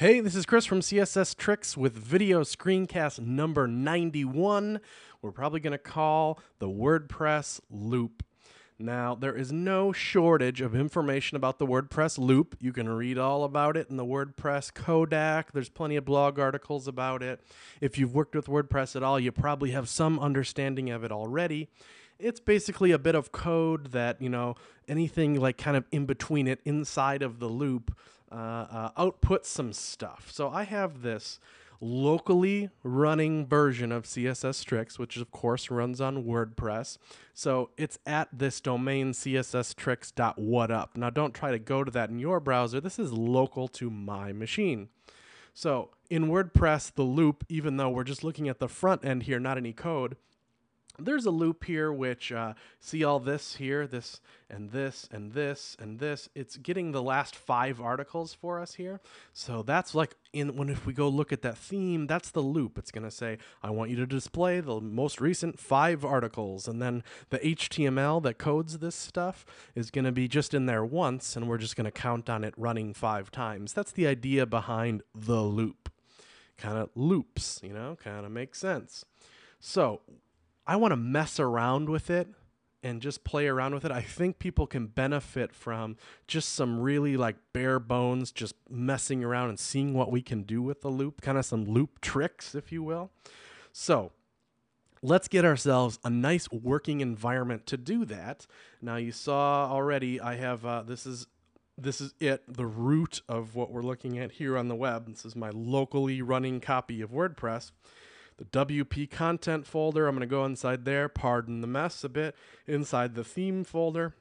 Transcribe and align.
Hey, 0.00 0.20
this 0.20 0.34
is 0.34 0.46
Chris 0.46 0.64
from 0.64 0.80
CSS 0.80 1.36
Tricks 1.36 1.76
with 1.76 1.92
video 1.92 2.40
screencast 2.40 3.20
number 3.20 3.66
91. 3.66 4.80
We're 5.20 5.30
probably 5.30 5.60
going 5.60 5.72
to 5.72 5.78
call 5.78 6.40
the 6.58 6.70
WordPress 6.70 7.60
loop. 7.70 8.22
Now, 8.78 9.14
there 9.14 9.36
is 9.36 9.52
no 9.52 9.92
shortage 9.92 10.62
of 10.62 10.74
information 10.74 11.36
about 11.36 11.58
the 11.58 11.66
WordPress 11.66 12.16
loop. 12.16 12.56
You 12.60 12.72
can 12.72 12.88
read 12.88 13.18
all 13.18 13.44
about 13.44 13.76
it 13.76 13.90
in 13.90 13.98
the 13.98 14.06
WordPress 14.06 14.72
Codex. 14.72 15.52
There's 15.52 15.68
plenty 15.68 15.96
of 15.96 16.06
blog 16.06 16.38
articles 16.38 16.88
about 16.88 17.22
it. 17.22 17.38
If 17.82 17.98
you've 17.98 18.14
worked 18.14 18.34
with 18.34 18.46
WordPress 18.46 18.96
at 18.96 19.02
all, 19.02 19.20
you 19.20 19.30
probably 19.32 19.72
have 19.72 19.86
some 19.86 20.18
understanding 20.18 20.88
of 20.88 21.04
it 21.04 21.12
already. 21.12 21.68
It's 22.18 22.40
basically 22.40 22.90
a 22.90 22.98
bit 22.98 23.14
of 23.14 23.32
code 23.32 23.92
that, 23.92 24.20
you 24.22 24.30
know, 24.30 24.54
anything 24.88 25.38
like 25.38 25.58
kind 25.58 25.76
of 25.76 25.84
in 25.92 26.06
between 26.06 26.48
it, 26.48 26.60
inside 26.64 27.22
of 27.22 27.38
the 27.38 27.48
loop, 27.48 27.94
uh, 28.30 28.34
uh, 28.34 28.90
outputs 28.92 29.46
some 29.46 29.72
stuff. 29.72 30.28
So 30.32 30.50
I 30.50 30.64
have 30.64 31.02
this 31.02 31.40
locally 31.80 32.68
running 32.82 33.46
version 33.46 33.90
of 33.90 34.04
CSS 34.04 34.64
Tricks, 34.64 34.98
which 34.98 35.16
of 35.16 35.30
course 35.30 35.70
runs 35.70 36.00
on 36.00 36.24
WordPress. 36.24 36.98
So 37.32 37.70
it's 37.76 37.98
at 38.06 38.28
this 38.32 38.60
domain 38.60 39.12
csstricks.whatup. 39.12 40.88
Now 40.96 41.10
don't 41.10 41.34
try 41.34 41.50
to 41.50 41.58
go 41.58 41.82
to 41.82 41.90
that 41.90 42.10
in 42.10 42.18
your 42.18 42.40
browser. 42.40 42.80
This 42.80 42.98
is 42.98 43.12
local 43.12 43.66
to 43.68 43.90
my 43.90 44.32
machine. 44.32 44.88
So 45.54 45.90
in 46.10 46.28
WordPress, 46.28 46.94
the 46.94 47.02
loop, 47.02 47.44
even 47.48 47.76
though 47.76 47.88
we're 47.88 48.04
just 48.04 48.24
looking 48.24 48.48
at 48.48 48.58
the 48.58 48.68
front 48.68 49.04
end 49.04 49.24
here, 49.24 49.40
not 49.40 49.56
any 49.56 49.72
code, 49.72 50.16
there's 51.00 51.26
a 51.26 51.30
loop 51.30 51.64
here 51.64 51.92
which 51.92 52.32
uh, 52.32 52.54
see 52.78 53.04
all 53.04 53.20
this 53.20 53.56
here 53.56 53.86
this 53.86 54.20
and 54.48 54.70
this 54.70 55.08
and 55.10 55.32
this 55.32 55.76
and 55.78 55.98
this. 55.98 56.28
It's 56.34 56.56
getting 56.56 56.92
the 56.92 57.02
last 57.02 57.36
five 57.36 57.80
articles 57.80 58.34
for 58.34 58.60
us 58.60 58.74
here. 58.74 59.00
So 59.32 59.62
that's 59.62 59.94
like 59.94 60.16
in 60.32 60.56
when 60.56 60.68
if 60.68 60.86
we 60.86 60.92
go 60.92 61.08
look 61.08 61.32
at 61.32 61.42
that 61.42 61.56
theme 61.56 62.06
that's 62.06 62.30
the 62.30 62.40
loop. 62.40 62.78
It's 62.78 62.90
going 62.90 63.04
to 63.04 63.10
say 63.10 63.38
i 63.62 63.70
want 63.70 63.90
you 63.90 63.96
to 63.96 64.06
display 64.06 64.60
the 64.60 64.80
most 64.80 65.20
recent 65.20 65.58
five 65.58 66.04
articles 66.04 66.68
and 66.68 66.80
then 66.80 67.02
the 67.30 67.38
html 67.38 68.22
that 68.22 68.38
codes 68.38 68.78
this 68.78 68.94
stuff 68.94 69.44
is 69.74 69.90
going 69.90 70.04
to 70.04 70.12
be 70.12 70.28
just 70.28 70.54
in 70.54 70.66
there 70.66 70.84
once 70.84 71.36
and 71.36 71.48
we're 71.48 71.58
just 71.58 71.76
going 71.76 71.84
to 71.84 71.90
count 71.90 72.30
on 72.30 72.44
it 72.44 72.54
running 72.56 72.94
five 72.94 73.30
times. 73.30 73.72
That's 73.72 73.92
the 73.92 74.06
idea 74.06 74.46
behind 74.46 75.02
the 75.14 75.42
loop. 75.42 75.90
Kind 76.58 76.78
of 76.78 76.90
loops 76.94 77.60
you 77.62 77.72
know 77.72 77.96
kind 78.02 78.26
of 78.26 78.32
makes 78.32 78.58
sense. 78.58 79.04
So 79.58 80.00
I 80.70 80.76
want 80.76 80.92
to 80.92 80.96
mess 80.96 81.40
around 81.40 81.88
with 81.88 82.10
it 82.10 82.28
and 82.80 83.02
just 83.02 83.24
play 83.24 83.48
around 83.48 83.74
with 83.74 83.84
it. 83.84 83.90
I 83.90 84.02
think 84.02 84.38
people 84.38 84.68
can 84.68 84.86
benefit 84.86 85.52
from 85.52 85.96
just 86.28 86.50
some 86.54 86.78
really 86.78 87.16
like 87.16 87.34
bare 87.52 87.80
bones, 87.80 88.30
just 88.30 88.54
messing 88.70 89.24
around 89.24 89.48
and 89.48 89.58
seeing 89.58 89.94
what 89.94 90.12
we 90.12 90.22
can 90.22 90.44
do 90.44 90.62
with 90.62 90.82
the 90.82 90.88
loop, 90.88 91.22
kind 91.22 91.36
of 91.36 91.44
some 91.44 91.64
loop 91.64 92.00
tricks, 92.00 92.54
if 92.54 92.70
you 92.70 92.84
will. 92.84 93.10
So, 93.72 94.12
let's 95.02 95.26
get 95.26 95.44
ourselves 95.44 95.98
a 96.04 96.10
nice 96.10 96.48
working 96.52 97.00
environment 97.00 97.66
to 97.66 97.76
do 97.76 98.04
that. 98.04 98.46
Now, 98.80 98.94
you 98.94 99.10
saw 99.10 99.68
already, 99.68 100.20
I 100.20 100.36
have 100.36 100.64
uh, 100.64 100.84
this 100.84 101.04
is 101.04 101.26
this 101.76 102.00
is 102.00 102.14
it, 102.20 102.44
the 102.46 102.66
root 102.66 103.22
of 103.28 103.56
what 103.56 103.72
we're 103.72 103.82
looking 103.82 104.20
at 104.20 104.30
here 104.30 104.56
on 104.56 104.68
the 104.68 104.76
web. 104.76 105.08
This 105.08 105.24
is 105.24 105.34
my 105.34 105.50
locally 105.50 106.22
running 106.22 106.60
copy 106.60 107.00
of 107.00 107.10
WordPress 107.10 107.72
the 108.40 108.46
WP 108.46 109.10
content 109.10 109.66
folder. 109.66 110.08
I'm 110.08 110.14
going 110.16 110.26
to 110.26 110.30
go 110.30 110.46
inside 110.46 110.86
there, 110.86 111.08
pardon 111.08 111.60
the 111.60 111.66
mess 111.66 112.02
a 112.04 112.08
bit, 112.08 112.34
inside 112.66 113.14
the 113.14 113.22
theme 113.22 113.64
folder. 113.64 114.14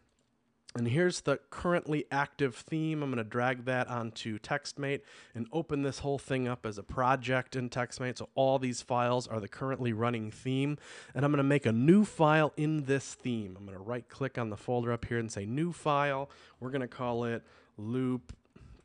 And 0.76 0.90
here's 0.90 1.22
the 1.22 1.40
currently 1.50 2.06
active 2.12 2.54
theme. 2.54 3.02
I'm 3.02 3.10
going 3.10 3.24
to 3.24 3.28
drag 3.28 3.66
that 3.66 3.88
onto 3.88 4.38
TextMate 4.38 5.02
and 5.34 5.48
open 5.52 5.82
this 5.82 6.00
whole 6.00 6.20
thing 6.20 6.48
up 6.48 6.64
as 6.66 6.78
a 6.78 6.84
project 6.84 7.56
in 7.56 7.70
TextMate. 7.70 8.20
So 8.20 8.30
all 8.36 8.60
these 8.60 8.82
files 8.82 9.26
are 9.26 9.40
the 9.40 9.48
currently 9.48 9.94
running 9.94 10.30
theme. 10.30 10.78
And 11.16 11.26
I'm 11.26 11.32
going 11.32 11.38
to 11.38 11.44
make 11.44 11.66
a 11.66 11.72
new 11.72 12.06
file 12.06 12.54
in 12.56 12.84
this 12.84 13.16
theme. 13.16 13.56
I'm 13.58 13.66
going 13.66 13.78
to 13.78 13.84
right 13.84 14.08
click 14.08 14.38
on 14.38 14.52
the 14.52 14.58
folder 14.58 14.92
up 14.92 15.06
here 15.06 15.18
and 15.18 15.32
say 15.32 15.46
new 15.46 15.72
file. 15.72 16.30
We're 16.60 16.72
going 16.72 16.82
to 16.82 16.88
call 16.88 17.24
it 17.24 17.42
loop 17.78 18.34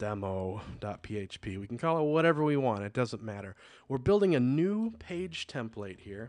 demo.php. 0.05 1.59
We 1.59 1.67
can 1.67 1.79
call 1.79 1.99
it 1.99 2.03
whatever 2.03 2.45
we 2.45 2.59
want. 2.59 2.83
It 2.83 2.93
doesn't 2.93 3.23
matter. 3.23 3.57
We're 3.89 3.97
building 3.97 4.35
a 4.35 4.41
new 4.41 4.91
page 4.99 5.47
template 5.47 6.01
here 6.01 6.29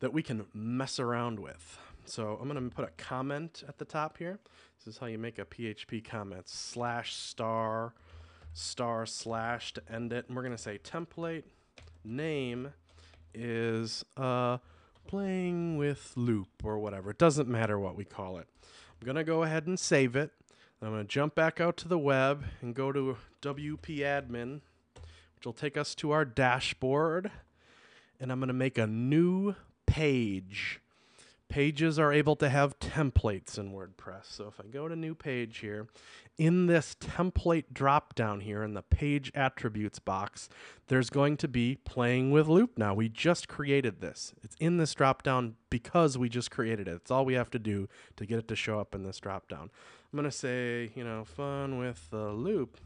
that 0.00 0.12
we 0.12 0.20
can 0.20 0.46
mess 0.52 0.98
around 0.98 1.38
with. 1.38 1.78
So 2.06 2.36
I'm 2.40 2.48
going 2.48 2.68
to 2.68 2.74
put 2.74 2.84
a 2.84 2.90
comment 2.96 3.62
at 3.68 3.78
the 3.78 3.84
top 3.84 4.18
here. 4.18 4.40
This 4.78 4.94
is 4.94 4.98
how 4.98 5.06
you 5.06 5.16
make 5.16 5.38
a 5.38 5.44
PHP 5.44 6.04
comment. 6.04 6.48
Slash 6.48 7.14
star 7.14 7.94
star 8.52 9.06
slash 9.06 9.74
to 9.74 9.82
end 9.88 10.12
it. 10.12 10.26
And 10.26 10.34
we're 10.34 10.42
going 10.42 10.56
to 10.56 10.60
say 10.60 10.76
template 10.78 11.44
name 12.02 12.72
is 13.32 14.04
uh, 14.16 14.58
playing 15.06 15.76
with 15.76 16.14
loop 16.16 16.64
or 16.64 16.80
whatever. 16.80 17.10
It 17.10 17.18
doesn't 17.18 17.46
matter 17.46 17.78
what 17.78 17.94
we 17.94 18.04
call 18.04 18.38
it. 18.38 18.48
I'm 19.00 19.04
going 19.04 19.14
to 19.14 19.24
go 19.24 19.44
ahead 19.44 19.68
and 19.68 19.78
save 19.78 20.16
it. 20.16 20.32
I'm 20.82 20.90
going 20.90 21.02
to 21.02 21.08
jump 21.08 21.34
back 21.34 21.58
out 21.58 21.78
to 21.78 21.88
the 21.88 21.98
web 21.98 22.44
and 22.60 22.74
go 22.74 22.92
to 22.92 23.16
WP 23.40 24.00
admin, 24.00 24.60
which 25.34 25.46
will 25.46 25.54
take 25.54 25.76
us 25.76 25.94
to 25.96 26.10
our 26.10 26.26
dashboard. 26.26 27.30
And 28.20 28.30
I'm 28.30 28.40
going 28.40 28.48
to 28.48 28.54
make 28.54 28.76
a 28.76 28.86
new 28.86 29.54
page. 29.86 30.80
Pages 31.48 31.98
are 31.98 32.12
able 32.12 32.36
to 32.36 32.50
have 32.50 32.78
templates 32.78 33.56
in 33.56 33.72
WordPress. 33.72 34.24
So 34.24 34.48
if 34.48 34.60
I 34.60 34.68
go 34.68 34.86
to 34.86 34.96
new 34.96 35.14
page 35.14 35.58
here, 35.58 35.86
in 36.36 36.66
this 36.66 36.94
template 37.00 37.72
drop 37.72 38.14
down 38.14 38.40
here 38.40 38.62
in 38.62 38.74
the 38.74 38.82
page 38.82 39.32
attributes 39.34 39.98
box, 39.98 40.50
there's 40.88 41.08
going 41.08 41.38
to 41.38 41.48
be 41.48 41.76
playing 41.76 42.32
with 42.32 42.48
loop 42.48 42.76
now. 42.76 42.92
We 42.94 43.08
just 43.08 43.48
created 43.48 44.00
this. 44.00 44.34
It's 44.42 44.56
in 44.60 44.76
this 44.76 44.92
drop 44.92 45.22
down 45.22 45.54
because 45.70 46.18
we 46.18 46.28
just 46.28 46.50
created 46.50 46.88
it. 46.88 46.96
It's 46.96 47.10
all 47.10 47.24
we 47.24 47.34
have 47.34 47.50
to 47.52 47.58
do 47.58 47.88
to 48.16 48.26
get 48.26 48.38
it 48.38 48.48
to 48.48 48.56
show 48.56 48.78
up 48.78 48.94
in 48.94 49.04
this 49.04 49.18
drop 49.18 49.48
down. 49.48 49.70
I'm 50.16 50.22
going 50.22 50.30
to 50.30 50.34
say, 50.34 50.92
you 50.94 51.04
know, 51.04 51.24
fun 51.24 51.76
with 51.76 52.08
the 52.08 52.30
loop, 52.30 52.78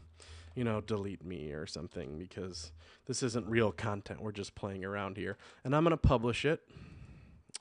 you 0.53 0.65
know, 0.65 0.81
delete 0.81 1.23
me 1.23 1.53
or 1.53 1.65
something 1.65 2.19
because 2.19 2.73
this 3.05 3.23
isn't 3.23 3.47
real 3.47 3.71
content. 3.71 4.21
We're 4.21 4.33
just 4.33 4.53
playing 4.53 4.83
around 4.83 5.15
here. 5.15 5.37
And 5.63 5.73
I'm 5.73 5.85
going 5.85 5.91
to 5.91 5.97
publish 5.97 6.43
it 6.43 6.59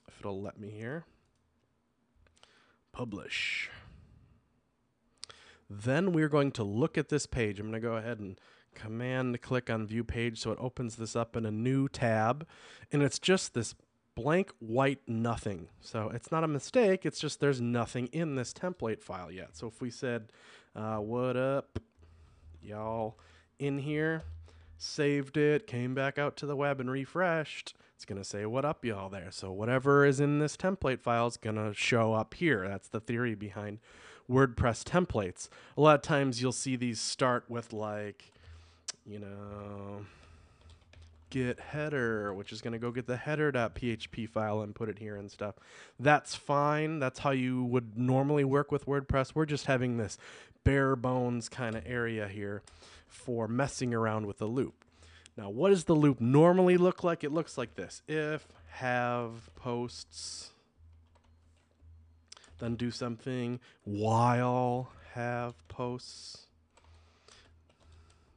if 0.09 0.19
it'll 0.19 0.43
let 0.43 0.59
me 0.59 0.71
here. 0.71 1.05
Publish. 2.91 3.71
Then 5.71 6.11
we're 6.11 6.29
going 6.29 6.51
to 6.51 6.65
look 6.65 6.99
at 6.99 7.09
this 7.09 7.27
page. 7.27 7.61
I'm 7.61 7.71
going 7.71 7.81
to 7.81 7.89
go 7.89 7.95
ahead 7.95 8.19
and 8.19 8.41
command 8.75 9.41
click 9.41 9.71
on 9.71 9.87
view 9.87 10.03
page 10.03 10.41
so 10.41 10.51
it 10.51 10.59
opens 10.61 10.97
this 10.97 11.15
up 11.15 11.37
in 11.37 11.47
a 11.47 11.53
new 11.53 11.87
tab. 11.89 12.45
And 12.91 13.05
it's 13.05 13.21
just 13.21 13.55
this 13.55 13.77
blank 14.15 14.53
white 14.59 15.01
nothing. 15.07 15.69
So 15.81 16.11
it's 16.15 16.31
not 16.31 16.45
a 16.45 16.49
mistake, 16.49 17.07
it's 17.07 17.21
just 17.21 17.41
there's 17.41 17.61
nothing 17.61 18.09
in 18.09 18.35
this 18.35 18.53
template 18.53 19.03
file 19.03 19.31
yet. 19.31 19.57
So 19.57 19.67
if 19.67 19.81
we 19.81 19.91
said, 19.91 20.33
uh, 20.75 20.97
what 20.97 21.37
up, 21.37 21.79
y'all, 22.63 23.19
in 23.59 23.79
here, 23.79 24.23
saved 24.79 25.37
it, 25.37 25.67
came 25.67 25.95
back 25.95 26.19
out 26.19 26.37
to 26.39 26.47
the 26.47 26.57
web 26.57 26.81
and 26.81 26.91
refreshed, 26.91 27.75
it's 27.95 28.07
going 28.07 28.17
to 28.21 28.25
say, 28.25 28.47
what 28.47 28.65
up, 28.65 28.83
y'all, 28.83 29.11
there. 29.11 29.31
So 29.31 29.53
whatever 29.53 30.07
is 30.07 30.21
in 30.21 30.39
this 30.39 30.57
template 30.57 31.01
file 31.01 31.27
is 31.27 31.37
going 31.37 31.57
to 31.57 31.75
show 31.75 32.15
up 32.15 32.33
here. 32.33 32.67
That's 32.67 32.89
the 32.89 33.01
theory 33.01 33.35
behind 33.35 33.79
WordPress 34.31 34.85
templates. 34.85 35.51
A 35.77 35.83
lot 35.83 35.97
of 35.97 36.03
times 36.03 36.41
you'll 36.41 36.53
see 36.53 36.77
these 36.77 36.99
start 36.99 37.45
with 37.49 37.75
like, 37.75 38.33
you 39.05 39.19
know, 39.19 40.07
get 41.31 41.59
header, 41.61 42.35
which 42.35 42.53
is 42.53 42.61
going 42.61 42.73
to 42.73 42.79
go 42.79 42.91
get 42.91 43.07
the 43.07 43.17
header.php 43.17 44.29
file 44.29 44.61
and 44.61 44.75
put 44.75 44.89
it 44.89 44.99
here 44.99 45.17
and 45.17 45.31
stuff. 45.31 45.55
That's 45.99 46.35
fine. 46.35 46.99
That's 46.99 47.21
how 47.21 47.31
you 47.31 47.65
would 47.65 47.97
normally 47.97 48.45
work 48.45 48.71
with 48.71 48.87
WordPress. 48.87 49.35
We're 49.35 49.47
just 49.47 49.67
having 49.67 49.97
this 49.97 50.19
bare 50.65 50.97
bones 50.97 51.49
kind 51.49 51.77
of 51.77 51.83
area 51.87 52.29
here 52.29 52.63
for 53.07 53.49
messing 53.49 53.95
around 53.95 54.27
with 54.27 54.39
the 54.39 54.47
loop. 54.47 54.85
Now, 55.37 55.49
what 55.49 55.71
does 55.71 55.85
the 55.85 55.95
loop 55.95 56.21
normally 56.21 56.77
look 56.77 57.03
like? 57.03 57.25
It 57.25 57.33
looks 57.33 57.57
like 57.57 57.75
this. 57.75 58.03
If, 58.07 58.47
have, 58.73 59.55
posts, 59.57 60.51
then 62.59 62.75
do 62.75 62.91
something, 62.91 63.59
while, 63.85 64.93
have, 65.15 65.55
posts, 65.69 66.47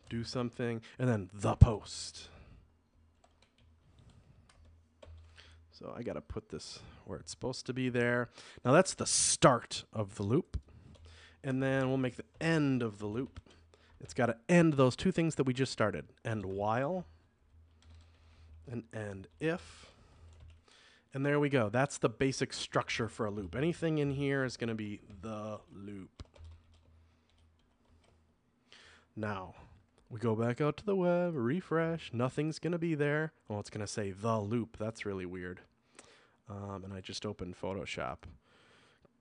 do 0.10 0.24
something, 0.24 0.82
and 0.98 1.10
then 1.10 1.30
the 1.34 1.56
post. 1.56 2.30
So 5.84 5.94
I 5.94 6.02
got 6.02 6.14
to 6.14 6.22
put 6.22 6.48
this 6.48 6.80
where 7.04 7.20
it's 7.20 7.32
supposed 7.32 7.66
to 7.66 7.74
be 7.74 7.90
there. 7.90 8.30
Now 8.64 8.72
that's 8.72 8.94
the 8.94 9.06
start 9.06 9.84
of 9.92 10.16
the 10.16 10.24
loop. 10.24 10.58
And 11.44 11.62
then 11.62 11.90
we'll 11.90 11.98
make 11.98 12.16
the 12.16 12.24
end 12.40 12.82
of 12.82 13.00
the 13.00 13.06
loop. 13.06 13.42
It's 14.00 14.14
got 14.14 14.28
to 14.28 14.38
end 14.48 14.76
those 14.76 14.96
two 14.96 15.12
things 15.12 15.36
that 15.36 15.44
we 15.44 15.54
just 15.54 15.74
started. 15.74 16.06
End 16.24 16.46
while 16.46 17.06
and 18.72 18.84
end 18.94 19.28
if. 19.42 19.88
And 21.14 21.26
there 21.26 21.38
we 21.38 21.50
go. 21.50 21.68
That's 21.68 21.98
the 21.98 22.08
basic 22.08 22.54
structure 22.54 23.10
for 23.10 23.26
a 23.26 23.32
loop. 23.32 23.54
Anything 23.54 23.98
in 23.98 24.12
here 24.12 24.46
is 24.46 24.56
going 24.56 24.70
to 24.70 24.76
be 24.76 25.02
the 25.22 25.60
loop. 25.76 26.24
Now, 29.18 29.54
we 30.10 30.22
go 30.22 30.34
back 30.34 30.62
out 30.62 30.78
to 30.78 30.86
the 30.86 30.96
web, 30.96 31.34
refresh, 31.36 32.12
nothing's 32.14 32.58
going 32.58 32.72
to 32.72 32.80
be 32.80 32.96
there. 32.96 33.34
Oh, 33.50 33.60
it's 33.60 33.70
going 33.70 33.86
to 33.86 33.92
say 33.92 34.12
the 34.12 34.40
loop. 34.40 34.78
That's 34.80 35.06
really 35.06 35.26
weird. 35.26 35.60
Um, 36.50 36.84
and 36.84 36.94
I 36.94 37.02
just 37.02 37.26
opened 37.26 37.56
Photoshop. 37.62 38.18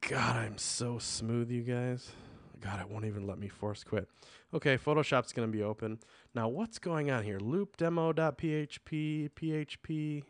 God, 0.09 0.37
I'm 0.37 0.59
so 0.59 0.99
smooth, 0.99 1.51
you 1.51 1.63
guys. 1.63 2.11
God, 2.61 2.81
it 2.81 2.89
won't 2.89 3.05
even 3.05 3.27
let 3.27 3.39
me 3.39 3.49
force 3.49 3.85
quit. 3.85 4.09
Okay, 4.55 4.77
Photoshop's 4.77 5.33
going 5.33 5.49
to 5.49 5.53
be 5.53 5.63
open. 5.63 5.99
Now, 6.35 6.49
what's 6.49 6.79
going 6.79 7.11
on 7.11 7.25
here? 7.25 7.39
Loop 7.39 7.77
demo.php, 7.77 9.31
PHP. 9.31 10.25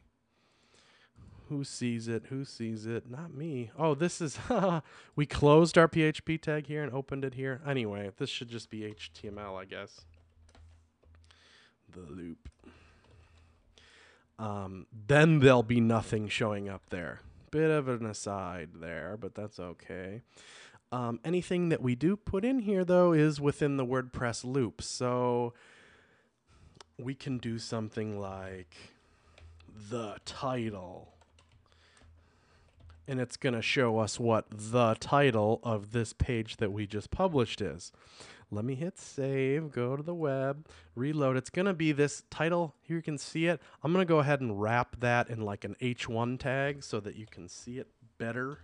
Who 1.48 1.64
sees 1.64 2.08
it? 2.08 2.24
Who 2.30 2.44
sees 2.44 2.86
it? 2.86 3.10
Not 3.10 3.34
me. 3.34 3.70
Oh, 3.78 3.94
this 3.94 4.20
is. 4.20 4.38
we 5.16 5.26
closed 5.26 5.76
our 5.76 5.88
PHP 5.88 6.40
tag 6.40 6.66
here 6.66 6.82
and 6.82 6.92
opened 6.92 7.24
it 7.24 7.34
here. 7.34 7.60
Anyway, 7.66 8.10
this 8.16 8.30
should 8.30 8.48
just 8.48 8.70
be 8.70 8.80
HTML, 8.80 9.60
I 9.60 9.66
guess. 9.66 10.00
The 11.92 12.00
loop. 12.00 12.48
Um, 14.42 14.86
then 15.06 15.38
there'll 15.38 15.62
be 15.62 15.80
nothing 15.80 16.26
showing 16.26 16.68
up 16.68 16.82
there. 16.90 17.20
Bit 17.52 17.70
of 17.70 17.86
an 17.86 18.04
aside 18.04 18.70
there, 18.74 19.16
but 19.20 19.36
that's 19.36 19.60
okay. 19.60 20.22
Um, 20.90 21.20
anything 21.24 21.68
that 21.68 21.80
we 21.80 21.94
do 21.94 22.16
put 22.16 22.44
in 22.44 22.58
here, 22.58 22.84
though, 22.84 23.12
is 23.12 23.40
within 23.40 23.76
the 23.76 23.86
WordPress 23.86 24.44
loop. 24.44 24.82
So 24.82 25.54
we 26.98 27.14
can 27.14 27.38
do 27.38 27.60
something 27.60 28.18
like 28.18 28.74
the 29.90 30.16
title. 30.24 31.12
And 33.06 33.20
it's 33.20 33.36
going 33.36 33.54
to 33.54 33.62
show 33.62 34.00
us 34.00 34.18
what 34.18 34.46
the 34.50 34.96
title 34.98 35.60
of 35.62 35.92
this 35.92 36.12
page 36.12 36.56
that 36.56 36.72
we 36.72 36.88
just 36.88 37.12
published 37.12 37.60
is. 37.60 37.92
Let 38.52 38.66
me 38.66 38.74
hit 38.74 38.98
save, 38.98 39.72
go 39.72 39.96
to 39.96 40.02
the 40.02 40.14
web, 40.14 40.68
reload. 40.94 41.38
It's 41.38 41.50
going 41.50 41.66
to 41.66 41.72
be 41.72 41.92
this 41.92 42.22
title. 42.30 42.74
Here 42.82 42.96
you 42.96 43.02
can 43.02 43.16
see 43.16 43.46
it. 43.46 43.60
I'm 43.82 43.92
going 43.92 44.06
to 44.06 44.08
go 44.08 44.18
ahead 44.18 44.42
and 44.42 44.60
wrap 44.60 45.00
that 45.00 45.30
in 45.30 45.40
like 45.40 45.64
an 45.64 45.74
H1 45.80 46.38
tag 46.38 46.84
so 46.84 47.00
that 47.00 47.16
you 47.16 47.26
can 47.26 47.48
see 47.48 47.78
it 47.78 47.88
better. 48.18 48.58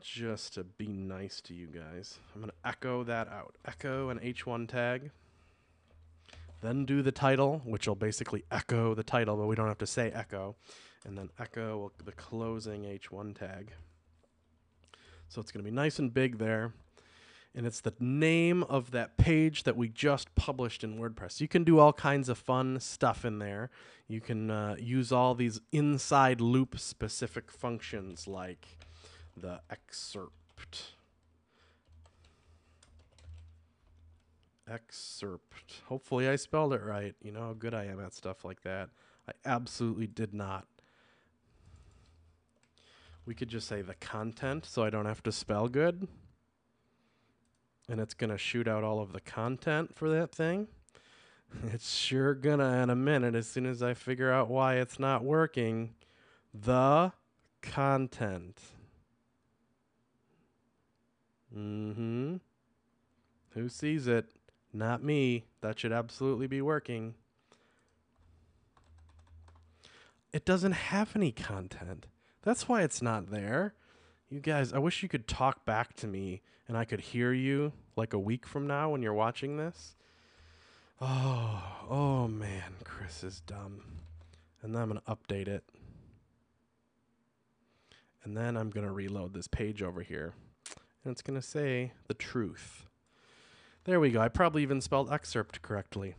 just 0.00 0.54
to 0.54 0.64
be 0.64 0.88
nice 0.88 1.40
to 1.42 1.54
you 1.54 1.66
guys. 1.66 2.18
I'm 2.34 2.40
going 2.40 2.50
to 2.50 2.68
echo 2.68 3.04
that 3.04 3.28
out. 3.28 3.56
Echo 3.66 4.08
an 4.08 4.18
H1 4.18 4.68
tag. 4.68 5.10
Then 6.62 6.84
do 6.84 7.02
the 7.02 7.12
title, 7.12 7.60
which 7.64 7.86
will 7.86 7.94
basically 7.94 8.44
echo 8.50 8.94
the 8.94 9.02
title, 9.02 9.36
but 9.36 9.46
we 9.46 9.56
don't 9.56 9.68
have 9.68 9.78
to 9.78 9.86
say 9.86 10.10
echo. 10.10 10.56
And 11.06 11.16
then 11.16 11.30
echo 11.38 11.92
the 12.04 12.12
closing 12.12 12.82
H1 12.82 13.38
tag. 13.38 13.72
So 15.30 15.40
it's 15.40 15.52
going 15.52 15.64
to 15.64 15.70
be 15.70 15.74
nice 15.74 16.00
and 16.00 16.12
big 16.12 16.38
there. 16.38 16.72
And 17.54 17.64
it's 17.64 17.80
the 17.80 17.94
name 18.00 18.64
of 18.64 18.90
that 18.90 19.16
page 19.16 19.62
that 19.62 19.76
we 19.76 19.88
just 19.88 20.34
published 20.34 20.82
in 20.82 20.98
WordPress. 20.98 21.40
You 21.40 21.46
can 21.46 21.62
do 21.62 21.78
all 21.78 21.92
kinds 21.92 22.28
of 22.28 22.36
fun 22.36 22.80
stuff 22.80 23.24
in 23.24 23.38
there. 23.38 23.70
You 24.08 24.20
can 24.20 24.50
uh, 24.50 24.74
use 24.78 25.12
all 25.12 25.36
these 25.36 25.60
inside 25.70 26.40
loop 26.40 26.80
specific 26.80 27.52
functions 27.52 28.26
like 28.26 28.66
the 29.36 29.60
excerpt. 29.70 30.94
Excerpt. 34.68 35.82
Hopefully, 35.86 36.28
I 36.28 36.34
spelled 36.34 36.72
it 36.72 36.82
right. 36.82 37.14
You 37.22 37.30
know 37.30 37.40
how 37.40 37.52
good 37.52 37.74
I 37.74 37.84
am 37.84 38.00
at 38.00 38.14
stuff 38.14 38.44
like 38.44 38.62
that. 38.62 38.88
I 39.28 39.32
absolutely 39.44 40.08
did 40.08 40.34
not. 40.34 40.66
We 43.30 43.36
could 43.36 43.48
just 43.48 43.68
say 43.68 43.80
the 43.80 43.94
content 43.94 44.66
so 44.66 44.82
I 44.82 44.90
don't 44.90 45.06
have 45.06 45.22
to 45.22 45.30
spell 45.30 45.68
good. 45.68 46.08
And 47.88 48.00
it's 48.00 48.12
going 48.12 48.30
to 48.30 48.36
shoot 48.36 48.66
out 48.66 48.82
all 48.82 48.98
of 48.98 49.12
the 49.12 49.20
content 49.20 49.94
for 49.94 50.10
that 50.10 50.34
thing. 50.34 50.66
It's 51.72 51.94
sure 51.94 52.34
gonna 52.34 52.82
in 52.82 52.90
a 52.90 52.96
minute 52.96 53.36
as 53.36 53.46
soon 53.46 53.66
as 53.66 53.84
I 53.84 53.94
figure 53.94 54.32
out 54.32 54.48
why 54.48 54.78
it's 54.78 54.98
not 54.98 55.22
working. 55.22 55.94
The 56.52 57.12
content. 57.62 58.60
Mm-hmm. 61.56 62.36
Who 63.50 63.68
sees 63.68 64.08
it? 64.08 64.26
Not 64.72 65.04
me. 65.04 65.44
That 65.60 65.78
should 65.78 65.92
absolutely 65.92 66.48
be 66.48 66.62
working. 66.62 67.14
It 70.32 70.44
doesn't 70.44 70.72
have 70.72 71.14
any 71.14 71.30
content. 71.30 72.06
That's 72.42 72.68
why 72.68 72.82
it's 72.82 73.02
not 73.02 73.30
there. 73.30 73.74
You 74.28 74.40
guys, 74.40 74.72
I 74.72 74.78
wish 74.78 75.02
you 75.02 75.08
could 75.08 75.26
talk 75.26 75.64
back 75.64 75.94
to 75.96 76.06
me 76.06 76.42
and 76.68 76.76
I 76.76 76.84
could 76.84 77.00
hear 77.00 77.32
you 77.32 77.72
like 77.96 78.12
a 78.12 78.18
week 78.18 78.46
from 78.46 78.66
now 78.66 78.90
when 78.90 79.02
you're 79.02 79.12
watching 79.12 79.56
this. 79.56 79.96
Oh, 81.00 81.62
oh 81.88 82.28
man, 82.28 82.74
Chris 82.84 83.24
is 83.24 83.40
dumb. 83.40 83.82
And 84.62 84.74
then 84.74 84.82
I'm 84.82 84.88
going 84.88 85.00
to 85.04 85.16
update 85.16 85.48
it. 85.48 85.64
And 88.22 88.36
then 88.36 88.56
I'm 88.56 88.70
going 88.70 88.86
to 88.86 88.92
reload 88.92 89.34
this 89.34 89.48
page 89.48 89.82
over 89.82 90.02
here 90.02 90.34
and 91.04 91.12
it's 91.12 91.22
going 91.22 91.40
to 91.40 91.46
say 91.46 91.92
the 92.08 92.14
truth. 92.14 92.86
There 93.84 94.00
we 94.00 94.10
go. 94.10 94.20
I 94.20 94.28
probably 94.28 94.62
even 94.62 94.80
spelled 94.80 95.10
excerpt 95.10 95.62
correctly. 95.62 96.16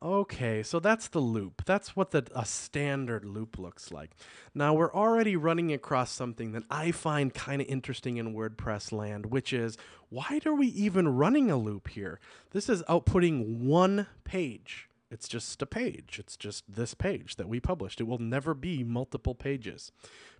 Okay, 0.00 0.62
so 0.62 0.78
that's 0.78 1.08
the 1.08 1.18
loop. 1.18 1.64
That's 1.64 1.96
what 1.96 2.12
the, 2.12 2.24
a 2.32 2.44
standard 2.44 3.24
loop 3.24 3.58
looks 3.58 3.90
like. 3.90 4.12
Now, 4.54 4.72
we're 4.72 4.94
already 4.94 5.34
running 5.34 5.72
across 5.72 6.12
something 6.12 6.52
that 6.52 6.62
I 6.70 6.92
find 6.92 7.34
kind 7.34 7.60
of 7.60 7.66
interesting 7.66 8.16
in 8.16 8.32
WordPress 8.32 8.92
land, 8.92 9.26
which 9.26 9.52
is 9.52 9.76
why 10.08 10.40
are 10.46 10.54
we 10.54 10.68
even 10.68 11.08
running 11.08 11.50
a 11.50 11.56
loop 11.56 11.88
here? 11.88 12.20
This 12.52 12.68
is 12.68 12.84
outputting 12.84 13.58
one 13.58 14.06
page. 14.22 14.88
It's 15.10 15.26
just 15.26 15.60
a 15.62 15.66
page. 15.66 16.18
It's 16.20 16.36
just 16.36 16.72
this 16.72 16.94
page 16.94 17.34
that 17.34 17.48
we 17.48 17.58
published. 17.58 18.00
It 18.00 18.06
will 18.06 18.18
never 18.18 18.54
be 18.54 18.84
multiple 18.84 19.34
pages 19.34 19.90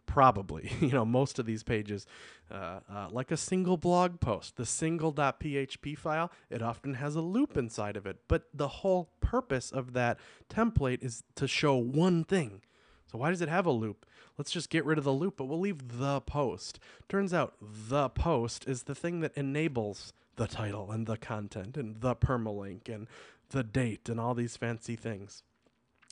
probably 0.08 0.72
you 0.80 0.90
know 0.90 1.04
most 1.04 1.38
of 1.38 1.46
these 1.46 1.62
pages 1.62 2.06
uh, 2.50 2.80
uh, 2.90 3.08
like 3.10 3.30
a 3.30 3.36
single 3.36 3.76
blog 3.76 4.18
post 4.18 4.56
the 4.56 4.66
single.php 4.66 5.96
file 5.98 6.32
it 6.50 6.62
often 6.62 6.94
has 6.94 7.14
a 7.14 7.20
loop 7.20 7.56
inside 7.56 7.96
of 7.96 8.06
it. 8.06 8.18
But 8.26 8.44
the 8.52 8.68
whole 8.68 9.10
purpose 9.20 9.70
of 9.70 9.92
that 9.92 10.18
template 10.48 11.02
is 11.02 11.22
to 11.36 11.46
show 11.46 11.76
one 11.76 12.24
thing. 12.24 12.62
So 13.10 13.18
why 13.18 13.30
does 13.30 13.40
it 13.40 13.48
have 13.48 13.66
a 13.66 13.70
loop? 13.70 14.06
Let's 14.36 14.50
just 14.50 14.70
get 14.70 14.84
rid 14.84 14.98
of 14.98 15.04
the 15.04 15.12
loop 15.12 15.36
but 15.36 15.44
we'll 15.44 15.60
leave 15.60 15.98
the 15.98 16.20
post. 16.20 16.78
Turns 17.08 17.34
out 17.34 17.54
the 17.60 18.08
post 18.08 18.66
is 18.66 18.84
the 18.84 18.94
thing 18.94 19.20
that 19.20 19.36
enables 19.36 20.12
the 20.36 20.46
title 20.46 20.90
and 20.90 21.06
the 21.06 21.16
content 21.16 21.76
and 21.76 22.00
the 22.00 22.14
permalink 22.14 22.88
and 22.88 23.08
the 23.50 23.64
date 23.64 24.08
and 24.08 24.20
all 24.20 24.34
these 24.34 24.56
fancy 24.56 24.96
things. 24.96 25.42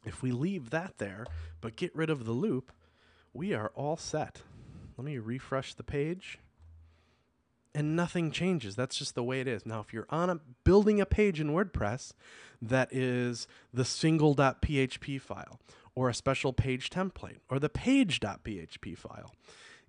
If 0.04 0.22
we 0.22 0.30
leave 0.32 0.70
that 0.70 0.98
there 0.98 1.26
but 1.60 1.76
get 1.76 1.94
rid 1.94 2.10
of 2.10 2.24
the 2.24 2.32
loop 2.32 2.72
we 3.36 3.52
are 3.52 3.70
all 3.74 3.96
set. 3.96 4.42
Let 4.96 5.04
me 5.04 5.18
refresh 5.18 5.74
the 5.74 5.82
page. 5.82 6.38
And 7.74 7.94
nothing 7.94 8.30
changes. 8.30 8.74
That's 8.74 8.96
just 8.96 9.14
the 9.14 9.22
way 9.22 9.40
it 9.42 9.46
is. 9.46 9.66
Now, 9.66 9.80
if 9.80 9.92
you're 9.92 10.06
on 10.08 10.30
a 10.30 10.40
building 10.64 10.98
a 10.98 11.04
page 11.04 11.40
in 11.40 11.50
WordPress 11.50 12.14
that 12.62 12.88
is 12.90 13.46
the 13.74 13.84
single.php 13.84 15.20
file 15.20 15.60
or 15.94 16.08
a 16.08 16.14
special 16.14 16.54
page 16.54 16.88
template 16.88 17.40
or 17.50 17.58
the 17.58 17.68
page.php 17.68 18.96
file, 18.96 19.34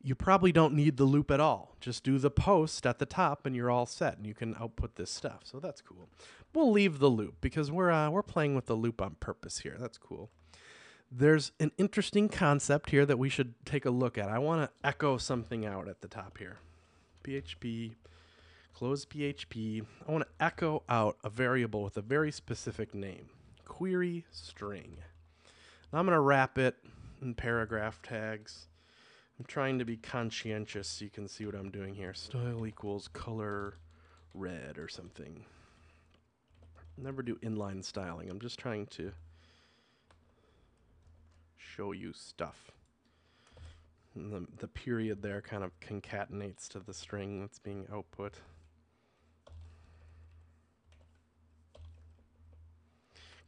you 0.01 0.15
probably 0.15 0.51
don't 0.51 0.73
need 0.73 0.97
the 0.97 1.05
loop 1.05 1.31
at 1.31 1.39
all. 1.39 1.77
Just 1.79 2.03
do 2.03 2.17
the 2.17 2.29
post 2.29 2.85
at 2.85 2.99
the 2.99 3.05
top 3.05 3.45
and 3.45 3.55
you're 3.55 3.71
all 3.71 3.85
set 3.85 4.17
and 4.17 4.27
you 4.27 4.33
can 4.33 4.55
output 4.59 4.95
this 4.95 5.09
stuff. 5.09 5.41
So 5.43 5.61
that's 5.61 5.81
cool. 5.81 6.09
We'll 6.53 6.71
leave 6.71 6.99
the 6.99 7.09
loop 7.09 7.35
because 7.39 7.71
we're 7.71 7.91
uh, 7.91 8.09
we're 8.09 8.23
playing 8.23 8.55
with 8.55 8.65
the 8.65 8.75
loop 8.75 9.01
on 9.01 9.15
purpose 9.21 9.59
here. 9.59 9.77
That's 9.79 9.97
cool 9.97 10.29
there's 11.11 11.51
an 11.59 11.71
interesting 11.77 12.29
concept 12.29 12.89
here 12.89 13.05
that 13.05 13.17
we 13.17 13.29
should 13.29 13.53
take 13.65 13.85
a 13.85 13.89
look 13.89 14.17
at. 14.17 14.29
I 14.29 14.39
want 14.39 14.61
to 14.69 14.87
echo 14.87 15.17
something 15.17 15.65
out 15.65 15.87
at 15.87 16.01
the 16.01 16.07
top 16.07 16.37
here. 16.37 16.57
PHP, 17.23 17.93
close 18.73 19.05
PHP. 19.05 19.85
I 20.07 20.11
want 20.11 20.25
to 20.25 20.45
echo 20.45 20.83
out 20.89 21.17
a 21.23 21.29
variable 21.29 21.83
with 21.83 21.97
a 21.97 22.01
very 22.01 22.31
specific 22.31 22.93
name, 22.93 23.29
query 23.65 24.25
string. 24.31 24.97
Now 25.91 25.99
I'm 25.99 26.05
going 26.05 26.15
to 26.15 26.19
wrap 26.19 26.57
it 26.57 26.75
in 27.21 27.33
paragraph 27.33 28.01
tags. 28.01 28.67
I'm 29.39 29.45
trying 29.45 29.79
to 29.79 29.85
be 29.85 29.97
conscientious 29.97 30.87
so 30.87 31.05
you 31.05 31.11
can 31.11 31.27
see 31.27 31.45
what 31.45 31.55
I'm 31.55 31.69
doing 31.69 31.95
here. 31.95 32.13
Style 32.13 32.65
equals 32.65 33.07
color 33.07 33.77
red 34.33 34.77
or 34.77 34.87
something. 34.87 35.45
Never 36.97 37.21
do 37.21 37.35
inline 37.37 37.83
styling. 37.83 38.29
I'm 38.29 38.39
just 38.39 38.57
trying 38.57 38.87
to 38.87 39.11
show 41.75 41.91
you 41.91 42.13
stuff. 42.13 42.71
And 44.15 44.31
the, 44.31 44.47
the 44.57 44.67
period 44.67 45.21
there 45.21 45.41
kind 45.41 45.63
of 45.63 45.79
concatenates 45.79 46.67
to 46.69 46.79
the 46.79 46.93
string 46.93 47.41
that's 47.41 47.59
being 47.59 47.87
output. 47.93 48.35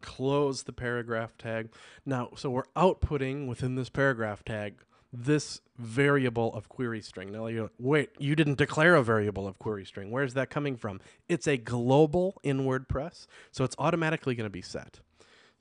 Close 0.01 0.63
the 0.63 0.73
paragraph 0.73 1.37
tag. 1.37 1.69
Now, 2.05 2.29
so 2.35 2.49
we're 2.49 2.63
outputting 2.75 3.47
within 3.47 3.75
this 3.75 3.89
paragraph 3.89 4.45
tag 4.45 4.75
this 5.11 5.61
variable 5.77 6.53
of 6.53 6.69
query 6.69 7.01
string. 7.01 7.31
Now 7.31 7.47
like, 7.47 7.71
wait, 7.79 8.09
you 8.19 8.35
didn't 8.35 8.59
declare 8.59 8.95
a 8.95 9.03
variable 9.03 9.47
of 9.47 9.57
query 9.57 9.85
string. 9.85 10.11
Where's 10.11 10.35
that 10.35 10.49
coming 10.49 10.77
from? 10.77 11.01
It's 11.27 11.47
a 11.47 11.57
global 11.57 12.39
in 12.43 12.59
WordPress, 12.59 13.25
so 13.51 13.63
it's 13.63 13.75
automatically 13.79 14.35
going 14.35 14.45
to 14.45 14.51
be 14.51 14.61
set. 14.61 14.99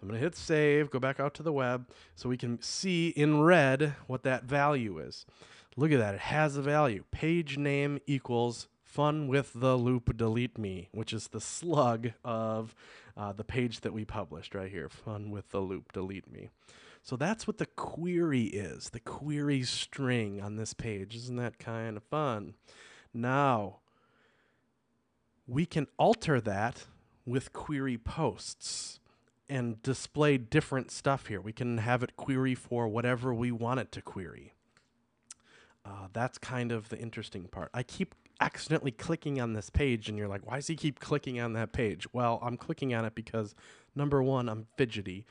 I'm 0.01 0.09
going 0.09 0.19
to 0.19 0.25
hit 0.25 0.37
save, 0.37 0.91
go 0.91 0.99
back 0.99 1.19
out 1.19 1.35
to 1.35 1.43
the 1.43 1.53
web 1.53 1.89
so 2.15 2.29
we 2.29 2.37
can 2.37 2.63
see 2.63 3.09
in 3.09 3.43
red 3.43 3.95
what 4.07 4.23
that 4.23 4.45
value 4.45 4.99
is. 4.99 5.27
Look 5.77 5.93
at 5.93 5.99
that, 5.99 6.15
it 6.15 6.21
has 6.21 6.57
a 6.57 6.63
value. 6.63 7.05
Page 7.11 7.59
name 7.59 7.99
equals 8.07 8.69
fun 8.85 9.29
with 9.29 9.53
the 9.55 9.77
loop 9.77 10.17
delete 10.17 10.59
me, 10.59 10.89
which 10.93 11.13
is 11.13 11.29
the 11.29 11.41
slug 11.41 12.11
of 12.25 12.75
uh, 13.17 13.33
the 13.33 13.45
page 13.45 13.81
that 13.81 13.93
we 13.93 14.05
published 14.05 14.55
right 14.55 14.71
here, 14.71 14.89
fun 14.89 15.31
with 15.31 15.51
the 15.51 15.61
loop 15.61 15.93
delete 15.93 16.31
me. 16.31 16.49
So 17.03 17.17
that's 17.17 17.47
what 17.47 17.59
the 17.59 17.67
query 17.67 18.45
is, 18.45 18.91
the 18.91 19.01
query 19.01 19.63
string 19.63 20.41
on 20.41 20.57
this 20.57 20.75
page. 20.75 21.15
Isn't 21.15 21.37
that 21.37 21.59
kind 21.59 21.97
of 21.97 22.03
fun? 22.05 22.55
Now, 23.13 23.79
we 25.47 25.65
can 25.65 25.87
alter 25.97 26.41
that 26.41 26.85
with 27.25 27.53
query 27.53 27.99
posts 27.99 28.98
and 29.49 29.83
display 29.83 30.37
different 30.39 30.91
stuff 30.91 31.27
here. 31.27 31.41
We 31.41 31.53
can 31.53 31.79
have 31.79 32.03
it 32.03 32.17
query 32.17 32.55
for 32.55 32.87
whatever 32.87 33.33
we 33.33 33.51
want 33.51 33.81
it 33.81 33.93
to 33.93 34.03
query. 34.03 34.53
Uh, 35.85 36.09
that's 36.13 36.37
kind 36.39 36.71
of 36.71 36.89
the 36.91 36.99
interesting 36.99 37.45
part. 37.45 37.71
I 37.73 37.83
keep 37.83 38.15
accidentally 38.41 38.91
clicking 38.91 39.41
on 39.41 39.55
this 39.55 39.71
page, 39.71 40.09
and 40.09 40.19
you're 40.19 40.29
like, 40.29 40.47
why 40.47 40.57
does 40.57 40.67
he 40.67 40.77
keep 40.77 41.01
clicking 41.01 41.41
on 41.41 41.55
that 41.55 41.73
page? 41.73 42.07
Well, 42.13 42.39
I'm 42.43 42.57
clicking 42.57 42.95
on 42.95 43.05
it 43.05 43.15
because 43.15 43.55
number 43.95 44.23
one, 44.23 44.49
I'm 44.49 44.67
fidgety. 44.77 45.25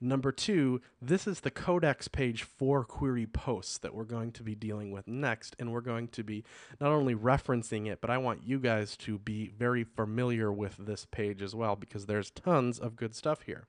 Number 0.00 0.30
two, 0.30 0.80
this 1.02 1.26
is 1.26 1.40
the 1.40 1.50
codex 1.50 2.06
page 2.06 2.44
for 2.44 2.84
query 2.84 3.26
posts 3.26 3.78
that 3.78 3.94
we're 3.94 4.04
going 4.04 4.30
to 4.32 4.44
be 4.44 4.54
dealing 4.54 4.92
with 4.92 5.08
next. 5.08 5.56
And 5.58 5.72
we're 5.72 5.80
going 5.80 6.08
to 6.08 6.22
be 6.22 6.44
not 6.80 6.92
only 6.92 7.16
referencing 7.16 7.88
it, 7.88 8.00
but 8.00 8.10
I 8.10 8.18
want 8.18 8.44
you 8.44 8.60
guys 8.60 8.96
to 8.98 9.18
be 9.18 9.48
very 9.48 9.82
familiar 9.82 10.52
with 10.52 10.76
this 10.78 11.04
page 11.04 11.42
as 11.42 11.54
well 11.54 11.74
because 11.74 12.06
there's 12.06 12.30
tons 12.30 12.78
of 12.78 12.94
good 12.94 13.14
stuff 13.14 13.42
here. 13.42 13.66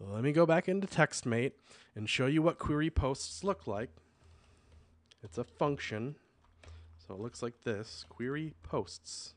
Let 0.00 0.24
me 0.24 0.32
go 0.32 0.44
back 0.44 0.68
into 0.68 0.88
TextMate 0.88 1.52
and 1.94 2.10
show 2.10 2.26
you 2.26 2.42
what 2.42 2.58
query 2.58 2.90
posts 2.90 3.44
look 3.44 3.68
like. 3.68 3.90
It's 5.22 5.38
a 5.38 5.44
function. 5.44 6.16
So 7.06 7.14
it 7.14 7.20
looks 7.20 7.42
like 7.42 7.62
this, 7.64 8.04
query 8.08 8.54
posts. 8.62 9.34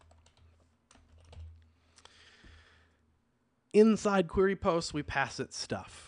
Inside 3.72 4.28
query 4.28 4.56
posts, 4.56 4.94
we 4.94 5.04
pass 5.04 5.40
it 5.40 5.54
stuff 5.54 6.07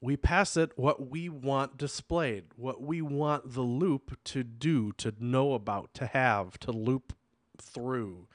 we 0.00 0.16
pass 0.16 0.56
it 0.56 0.72
what 0.76 1.08
we 1.08 1.28
want 1.28 1.76
displayed, 1.76 2.44
what 2.56 2.80
we 2.80 3.02
want 3.02 3.54
the 3.54 3.62
loop 3.62 4.16
to 4.24 4.44
do, 4.44 4.92
to 4.92 5.12
know 5.18 5.54
about, 5.54 5.92
to 5.94 6.06
have, 6.06 6.58
to 6.60 6.70
loop 6.70 7.12
through. 7.60 8.28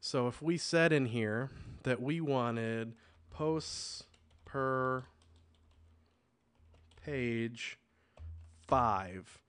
So 0.00 0.28
if 0.28 0.42
we 0.42 0.58
said 0.58 0.92
in 0.92 1.06
here 1.06 1.50
that 1.84 2.02
we 2.02 2.20
wanted 2.20 2.94
posts 3.30 4.04
per 4.44 5.04
page 7.04 7.78
five, 8.66 9.40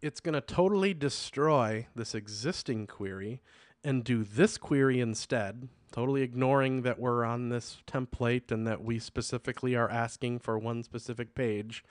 it's 0.00 0.20
going 0.20 0.34
to 0.34 0.40
totally 0.40 0.94
destroy 0.94 1.86
this 1.94 2.14
existing 2.14 2.86
query 2.86 3.42
and 3.84 4.04
do 4.04 4.24
this 4.24 4.58
query 4.58 5.00
instead 5.00 5.68
totally 5.96 6.20
ignoring 6.20 6.82
that 6.82 6.98
we're 6.98 7.24
on 7.24 7.48
this 7.48 7.78
template 7.86 8.52
and 8.52 8.66
that 8.66 8.84
we 8.84 8.98
specifically 8.98 9.74
are 9.74 9.90
asking 9.90 10.38
for 10.38 10.58
one 10.58 10.82
specific 10.82 11.34
page 11.34 11.82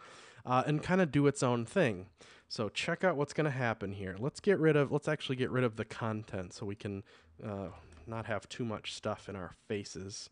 uh, 0.45 0.61
and 0.67 0.83
kind 0.83 1.01
of 1.01 1.11
do 1.11 1.25
its 1.25 1.41
own 1.41 1.65
thing. 1.65 2.05
So 2.47 2.69
check 2.69 3.03
out 3.03 3.17
what's 3.17 3.33
going 3.33 3.45
to 3.45 3.57
happen 3.57 3.93
here. 3.93 4.15
Let's 4.19 4.39
get 4.39 4.59
rid 4.59 4.75
of, 4.75 4.91
let's 4.91 5.07
actually 5.07 5.37
get 5.37 5.49
rid 5.49 5.63
of 5.63 5.75
the 5.75 5.85
content 5.85 6.53
so 6.53 6.67
we 6.67 6.75
can 6.75 7.01
uh, 7.43 7.69
not 8.05 8.27
have 8.27 8.47
too 8.47 8.63
much 8.63 8.93
stuff 8.93 9.27
in 9.27 9.35
our 9.35 9.55
faces. 9.67 10.29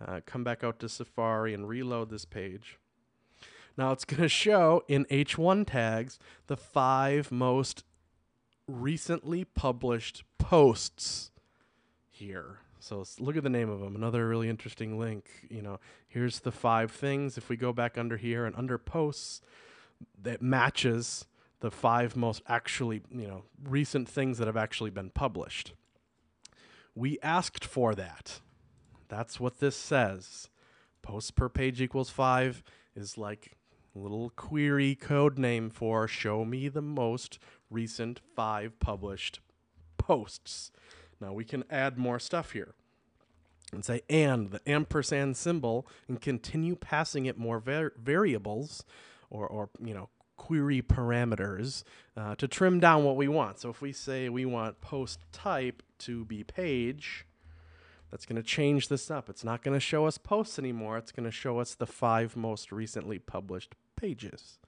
Uh, 0.00 0.20
come 0.24 0.44
back 0.44 0.62
out 0.62 0.78
to 0.78 0.88
Safari 0.88 1.52
and 1.52 1.68
reload 1.68 2.10
this 2.10 2.24
page. 2.24 2.78
Now 3.76 3.90
it's 3.90 4.04
going 4.04 4.22
to 4.22 4.28
show 4.28 4.84
in 4.86 5.06
H1 5.06 5.66
tags 5.66 6.20
the 6.46 6.56
five 6.56 7.32
most 7.32 7.82
recently 8.68 9.44
published 9.44 10.22
posts 10.48 11.30
here. 12.08 12.60
So 12.80 13.04
look 13.18 13.36
at 13.36 13.42
the 13.42 13.50
name 13.50 13.68
of 13.68 13.80
them. 13.80 13.94
Another 13.94 14.26
really 14.26 14.48
interesting 14.48 14.98
link. 14.98 15.28
You 15.50 15.60
know, 15.60 15.78
here's 16.06 16.40
the 16.40 16.50
five 16.50 16.90
things. 16.90 17.36
If 17.36 17.50
we 17.50 17.56
go 17.58 17.70
back 17.70 17.98
under 17.98 18.16
here 18.16 18.46
and 18.46 18.56
under 18.56 18.78
posts, 18.78 19.42
that 20.22 20.40
matches 20.40 21.26
the 21.60 21.70
five 21.70 22.16
most 22.16 22.40
actually, 22.48 23.02
you 23.10 23.26
know, 23.26 23.42
recent 23.62 24.08
things 24.08 24.38
that 24.38 24.46
have 24.46 24.56
actually 24.56 24.88
been 24.88 25.10
published. 25.10 25.74
We 26.94 27.18
asked 27.22 27.66
for 27.66 27.94
that. 27.96 28.40
That's 29.08 29.38
what 29.38 29.58
this 29.58 29.76
says. 29.76 30.48
Posts 31.02 31.32
per 31.32 31.50
page 31.50 31.82
equals 31.82 32.08
five 32.08 32.62
is 32.96 33.18
like 33.18 33.58
a 33.94 33.98
little 33.98 34.30
query 34.30 34.94
code 34.94 35.38
name 35.38 35.68
for 35.68 36.08
show 36.08 36.46
me 36.46 36.68
the 36.68 36.80
most 36.80 37.38
recent 37.68 38.22
five 38.34 38.80
published 38.80 39.40
posts. 40.08 40.72
Now 41.20 41.34
we 41.34 41.44
can 41.44 41.64
add 41.70 41.98
more 41.98 42.18
stuff 42.18 42.52
here 42.52 42.72
and 43.72 43.84
say 43.84 44.00
and 44.08 44.50
the 44.50 44.60
ampersand 44.66 45.36
symbol 45.36 45.86
and 46.08 46.18
continue 46.18 46.74
passing 46.74 47.26
it 47.26 47.36
more 47.36 47.60
var 47.60 47.92
variables 48.02 48.84
or, 49.28 49.46
or 49.46 49.68
you 49.84 49.92
know 49.92 50.08
query 50.38 50.80
parameters 50.80 51.84
uh, 52.16 52.34
to 52.36 52.48
trim 52.48 52.80
down 52.80 53.04
what 53.04 53.16
we 53.16 53.28
want. 53.28 53.58
So 53.58 53.68
if 53.68 53.82
we 53.82 53.92
say 53.92 54.30
we 54.30 54.46
want 54.46 54.80
post 54.80 55.20
type 55.30 55.82
to 55.98 56.24
be 56.24 56.42
page, 56.42 57.26
that's 58.10 58.24
going 58.24 58.36
to 58.36 58.42
change 58.42 58.88
this 58.88 59.10
up. 59.10 59.28
It's 59.28 59.44
not 59.44 59.62
going 59.62 59.74
to 59.74 59.80
show 59.80 60.06
us 60.06 60.16
posts 60.16 60.58
anymore. 60.58 60.96
It's 60.96 61.12
going 61.12 61.26
to 61.26 61.30
show 61.30 61.58
us 61.58 61.74
the 61.74 61.86
five 61.86 62.34
most 62.34 62.72
recently 62.72 63.18
published 63.18 63.74
pages 63.94 64.58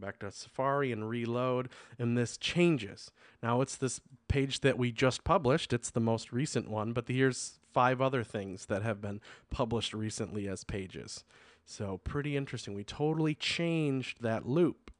back 0.00 0.18
to 0.20 0.30
Safari 0.30 0.92
and 0.92 1.08
reload, 1.08 1.68
and 1.98 2.16
this 2.16 2.36
changes. 2.36 3.10
Now 3.42 3.60
it's 3.60 3.76
this 3.76 4.00
page 4.28 4.60
that 4.60 4.78
we 4.78 4.92
just 4.92 5.24
published. 5.24 5.72
It's 5.72 5.90
the 5.90 6.00
most 6.00 6.32
recent 6.32 6.70
one, 6.70 6.92
but 6.92 7.08
here's 7.08 7.58
five 7.72 8.00
other 8.00 8.24
things 8.24 8.66
that 8.66 8.82
have 8.82 9.00
been 9.00 9.20
published 9.50 9.94
recently 9.94 10.48
as 10.48 10.64
pages. 10.64 11.24
So 11.64 11.98
pretty 11.98 12.36
interesting. 12.36 12.74
We 12.74 12.84
totally 12.84 13.34
changed 13.34 14.22
that 14.22 14.48
loop. 14.48 14.90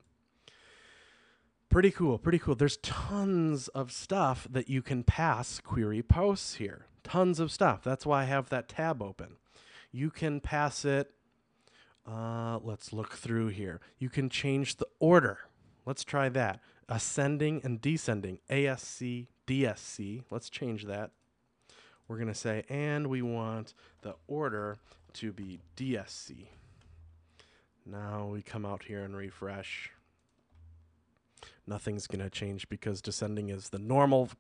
Pretty 1.70 1.90
cool, 1.90 2.18
pretty 2.18 2.38
cool. 2.38 2.54
There's 2.54 2.78
tons 2.78 3.68
of 3.68 3.92
stuff 3.92 4.46
that 4.50 4.68
you 4.70 4.80
can 4.80 5.02
pass 5.04 5.60
query 5.60 6.02
posts 6.02 6.54
here. 6.54 6.86
Tons 7.04 7.40
of 7.40 7.52
stuff. 7.52 7.82
That's 7.82 8.06
why 8.06 8.22
I 8.22 8.24
have 8.26 8.48
that 8.48 8.68
tab 8.68 9.02
open. 9.02 9.36
You 9.92 10.10
can 10.10 10.40
pass 10.40 10.84
it 10.84 11.12
uh, 12.08 12.58
let's 12.62 12.92
look 12.92 13.12
through 13.14 13.48
here. 13.48 13.80
You 13.98 14.08
can 14.08 14.30
change 14.30 14.76
the 14.76 14.86
order. 14.98 15.40
Let's 15.84 16.04
try 16.04 16.28
that. 16.30 16.60
Ascending 16.88 17.60
and 17.64 17.80
descending. 17.80 18.38
ASC, 18.50 19.26
DSC. 19.46 20.22
Let's 20.30 20.48
change 20.48 20.86
that. 20.86 21.10
We're 22.06 22.16
going 22.16 22.28
to 22.28 22.34
say, 22.34 22.64
and 22.70 23.08
we 23.08 23.20
want 23.20 23.74
the 24.00 24.14
order 24.26 24.78
to 25.14 25.32
be 25.32 25.60
DSC. 25.76 26.46
Now 27.84 28.26
we 28.32 28.40
come 28.40 28.64
out 28.64 28.84
here 28.84 29.02
and 29.02 29.14
refresh. 29.14 29.90
Nothing's 31.66 32.06
going 32.06 32.24
to 32.24 32.30
change 32.30 32.68
because 32.70 33.02
descending 33.02 33.50
is 33.50 33.68
the 33.68 33.78
normal. 33.78 34.30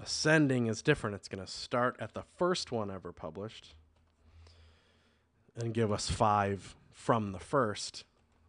Ascending 0.00 0.66
is 0.66 0.82
different. 0.82 1.14
It's 1.14 1.28
going 1.28 1.44
to 1.44 1.50
start 1.50 1.96
at 2.00 2.14
the 2.14 2.24
first 2.36 2.72
one 2.72 2.90
ever 2.90 3.12
published 3.12 3.74
and 5.56 5.74
give 5.74 5.92
us 5.92 6.10
five 6.10 6.76
from 6.92 7.32
the 7.32 7.38
first. 7.38 8.04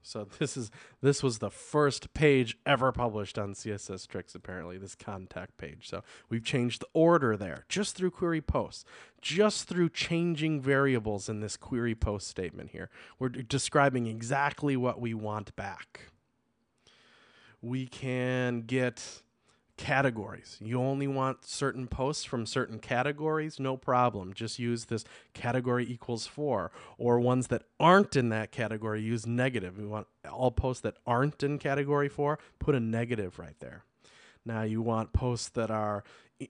So 0.07 0.25
this 0.39 0.55
is 0.55 0.71
this 1.01 1.21
was 1.21 1.39
the 1.39 1.51
first 1.51 2.13
page 2.13 2.57
ever 2.65 2.91
published 2.91 3.37
on 3.37 3.53
CSS 3.53 4.07
Tricks. 4.07 4.35
Apparently, 4.35 4.77
this 4.77 4.95
contact 4.95 5.57
page. 5.57 5.87
So 5.87 6.03
we've 6.29 6.43
changed 6.43 6.81
the 6.81 6.87
order 6.93 7.35
there 7.35 7.65
just 7.69 7.95
through 7.95 8.11
query 8.11 8.41
posts, 8.41 8.85
just 9.21 9.67
through 9.67 9.89
changing 9.89 10.61
variables 10.61 11.29
in 11.29 11.41
this 11.41 11.57
query 11.57 11.95
post 11.95 12.27
statement 12.27 12.71
here. 12.71 12.89
We're 13.19 13.29
describing 13.29 14.07
exactly 14.07 14.77
what 14.77 15.01
we 15.01 15.13
want 15.13 15.55
back. 15.55 16.11
We 17.61 17.87
can 17.87 18.61
get 18.61 19.23
categories. 19.77 20.57
You 20.59 20.81
only 20.81 21.07
want 21.07 21.45
certain 21.45 21.87
posts 21.87 22.23
from 22.25 22.45
certain 22.45 22.79
categories, 22.79 23.59
no 23.59 23.77
problem. 23.77 24.33
Just 24.33 24.59
use 24.59 24.85
this 24.85 25.05
category 25.33 25.85
equals 25.89 26.27
four. 26.27 26.71
Or 26.97 27.19
ones 27.19 27.47
that 27.47 27.63
aren't 27.79 28.15
in 28.15 28.29
that 28.29 28.51
category, 28.51 29.01
use 29.01 29.25
negative. 29.25 29.77
We 29.77 29.85
want 29.85 30.07
all 30.29 30.51
posts 30.51 30.81
that 30.81 30.97
aren't 31.05 31.43
in 31.43 31.59
category 31.59 32.09
four, 32.09 32.39
put 32.59 32.75
a 32.75 32.79
negative 32.79 33.39
right 33.39 33.59
there. 33.59 33.83
Now 34.45 34.63
you 34.63 34.81
want 34.81 35.13
posts 35.13 35.49
that 35.49 35.69
are 35.69 36.03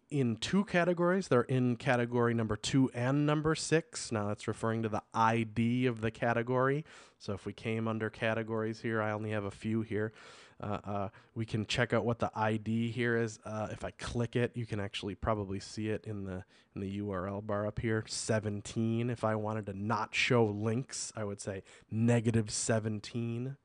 in 0.09 0.35
two 0.37 0.65
categories. 0.65 1.27
They're 1.27 1.41
in 1.41 1.77
category 1.77 2.33
number 2.33 2.55
two 2.55 2.91
and 2.93 3.25
number 3.25 3.55
six. 3.55 4.11
Now 4.11 4.27
that's 4.27 4.47
referring 4.47 4.83
to 4.83 4.89
the 4.89 5.03
ID 5.13 5.85
of 5.85 6.01
the 6.01 6.11
category. 6.11 6.85
So 7.19 7.33
if 7.33 7.45
we 7.45 7.53
came 7.53 7.87
under 7.87 8.09
categories 8.09 8.81
here, 8.81 9.01
I 9.01 9.11
only 9.11 9.31
have 9.31 9.45
a 9.45 9.51
few 9.51 9.81
here. 9.81 10.13
Uh, 10.59 10.77
uh, 10.83 11.09
we 11.35 11.45
can 11.45 11.65
check 11.65 11.93
out 11.93 12.03
what 12.03 12.19
the 12.19 12.31
ID 12.35 12.91
here 12.91 13.15
is. 13.15 13.39
Uh, 13.45 13.67
if 13.71 13.83
I 13.83 13.91
click 13.91 14.35
it, 14.35 14.51
you 14.55 14.65
can 14.65 14.79
actually 14.79 15.13
probably 15.13 15.59
see 15.59 15.89
it 15.89 16.05
in 16.05 16.23
the 16.23 16.43
in 16.75 16.81
the 16.81 16.99
URL 16.99 17.45
bar 17.45 17.67
up 17.67 17.79
here. 17.79 18.03
17. 18.07 19.09
If 19.09 19.23
I 19.23 19.35
wanted 19.35 19.65
to 19.67 19.73
not 19.73 20.15
show 20.15 20.45
links, 20.45 21.11
I 21.15 21.23
would 21.23 21.41
say 21.41 21.63
negative 21.91 22.49
17. 22.51 23.55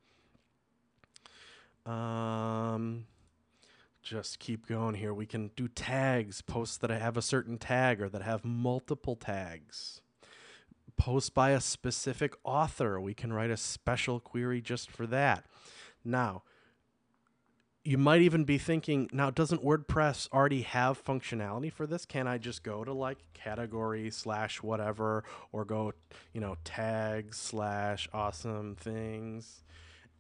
Um, 1.86 3.06
just 4.02 4.38
keep 4.38 4.66
going 4.66 4.94
here. 4.94 5.14
We 5.14 5.26
can 5.26 5.50
do 5.56 5.68
tags, 5.68 6.42
posts 6.42 6.76
that 6.78 6.90
have 6.90 7.16
a 7.16 7.22
certain 7.22 7.58
tag 7.58 8.00
or 8.00 8.08
that 8.08 8.22
have 8.22 8.44
multiple 8.44 9.16
tags. 9.16 10.00
Post 10.96 11.34
by 11.34 11.50
a 11.50 11.60
specific 11.60 12.34
author. 12.44 13.00
We 13.00 13.14
can 13.14 13.32
write 13.32 13.50
a 13.50 13.56
special 13.56 14.20
query 14.20 14.60
just 14.60 14.90
for 14.90 15.06
that. 15.06 15.46
Now, 16.04 16.42
you 17.84 17.98
might 17.98 18.22
even 18.22 18.44
be 18.44 18.58
thinking, 18.58 19.10
now, 19.12 19.30
doesn't 19.30 19.64
WordPress 19.64 20.28
already 20.32 20.62
have 20.62 21.02
functionality 21.02 21.72
for 21.72 21.86
this? 21.86 22.06
Can 22.06 22.26
I 22.26 22.38
just 22.38 22.62
go 22.62 22.84
to 22.84 22.92
like 22.92 23.18
category 23.34 24.10
slash 24.10 24.62
whatever 24.62 25.24
or 25.50 25.64
go, 25.64 25.92
you 26.32 26.40
know, 26.40 26.56
tag 26.64 27.34
slash 27.34 28.08
awesome 28.12 28.76
things? 28.76 29.64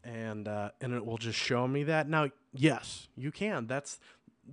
and 0.04 0.48
uh, 0.48 0.70
and 0.80 0.92
it 0.94 1.04
will 1.04 1.18
just 1.18 1.38
show 1.38 1.66
me 1.68 1.84
that. 1.84 2.08
Now, 2.08 2.30
yes, 2.52 3.08
you 3.16 3.30
can. 3.30 3.66
That's 3.66 3.98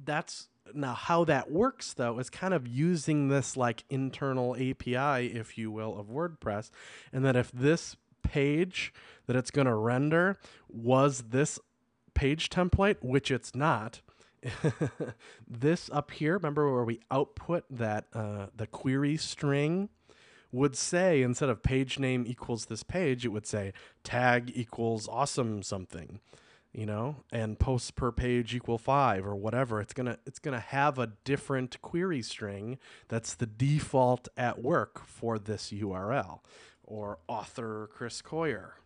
that's 0.04 0.48
now 0.74 0.94
how 0.94 1.24
that 1.26 1.52
works 1.52 1.94
though 1.94 2.20
is 2.20 2.30
kind 2.30 2.54
of 2.54 2.68
using 2.68 3.30
this 3.30 3.58
like 3.58 3.84
internal 3.90 4.56
API, 4.56 5.28
if 5.28 5.58
you 5.58 5.72
will, 5.72 6.00
of 6.00 6.08
WordPress, 6.08 6.70
and 7.12 7.26
that 7.26 7.36
if 7.36 7.52
this 7.52 7.96
page 8.22 8.94
that 9.26 9.36
it's 9.36 9.52
going 9.52 9.66
to 9.66 9.74
render 9.74 10.38
was 10.68 11.24
this 11.30 11.60
page 12.20 12.50
template, 12.50 12.98
which 13.02 13.32
it's 13.32 13.56
not. 13.56 14.02
this 15.48 15.90
up 15.94 16.12
here, 16.12 16.34
remember 16.34 16.70
where 16.70 16.84
we 16.84 17.00
output 17.10 17.64
that 17.70 18.08
uh, 18.14 18.48
the 18.54 18.68
query 18.68 19.16
string 19.16 19.88
would 20.52 20.76
say 20.76 21.22
instead 21.22 21.48
of 21.48 21.64
page 21.64 21.98
name 21.98 22.26
equals 22.28 22.66
this 22.66 22.84
page, 22.84 23.24
it 23.24 23.30
would 23.30 23.48
say 23.48 23.72
tag 24.04 24.52
equals 24.54 25.08
awesome 25.08 25.64
something, 25.64 26.20
you 26.74 26.86
know, 26.86 27.16
and 27.32 27.58
posts 27.58 27.90
per 27.90 28.12
page 28.12 28.54
equal 28.54 28.78
five 28.78 29.26
or 29.26 29.38
whatever. 29.38 29.80
It's 29.80 29.94
gonna 29.94 30.18
it's 30.26 30.40
gonna 30.40 30.60
have 30.60 31.00
a 31.00 31.14
different 31.24 31.82
query 31.82 32.22
string 32.22 32.80
that's 33.08 33.34
the 33.34 33.46
default 33.46 34.28
at 34.36 34.62
work 34.62 35.06
for 35.06 35.40
this 35.40 35.72
URL. 35.72 36.42
Or 36.84 37.20
author 37.30 37.88
Chris 37.94 38.22
Coyier 38.22 38.79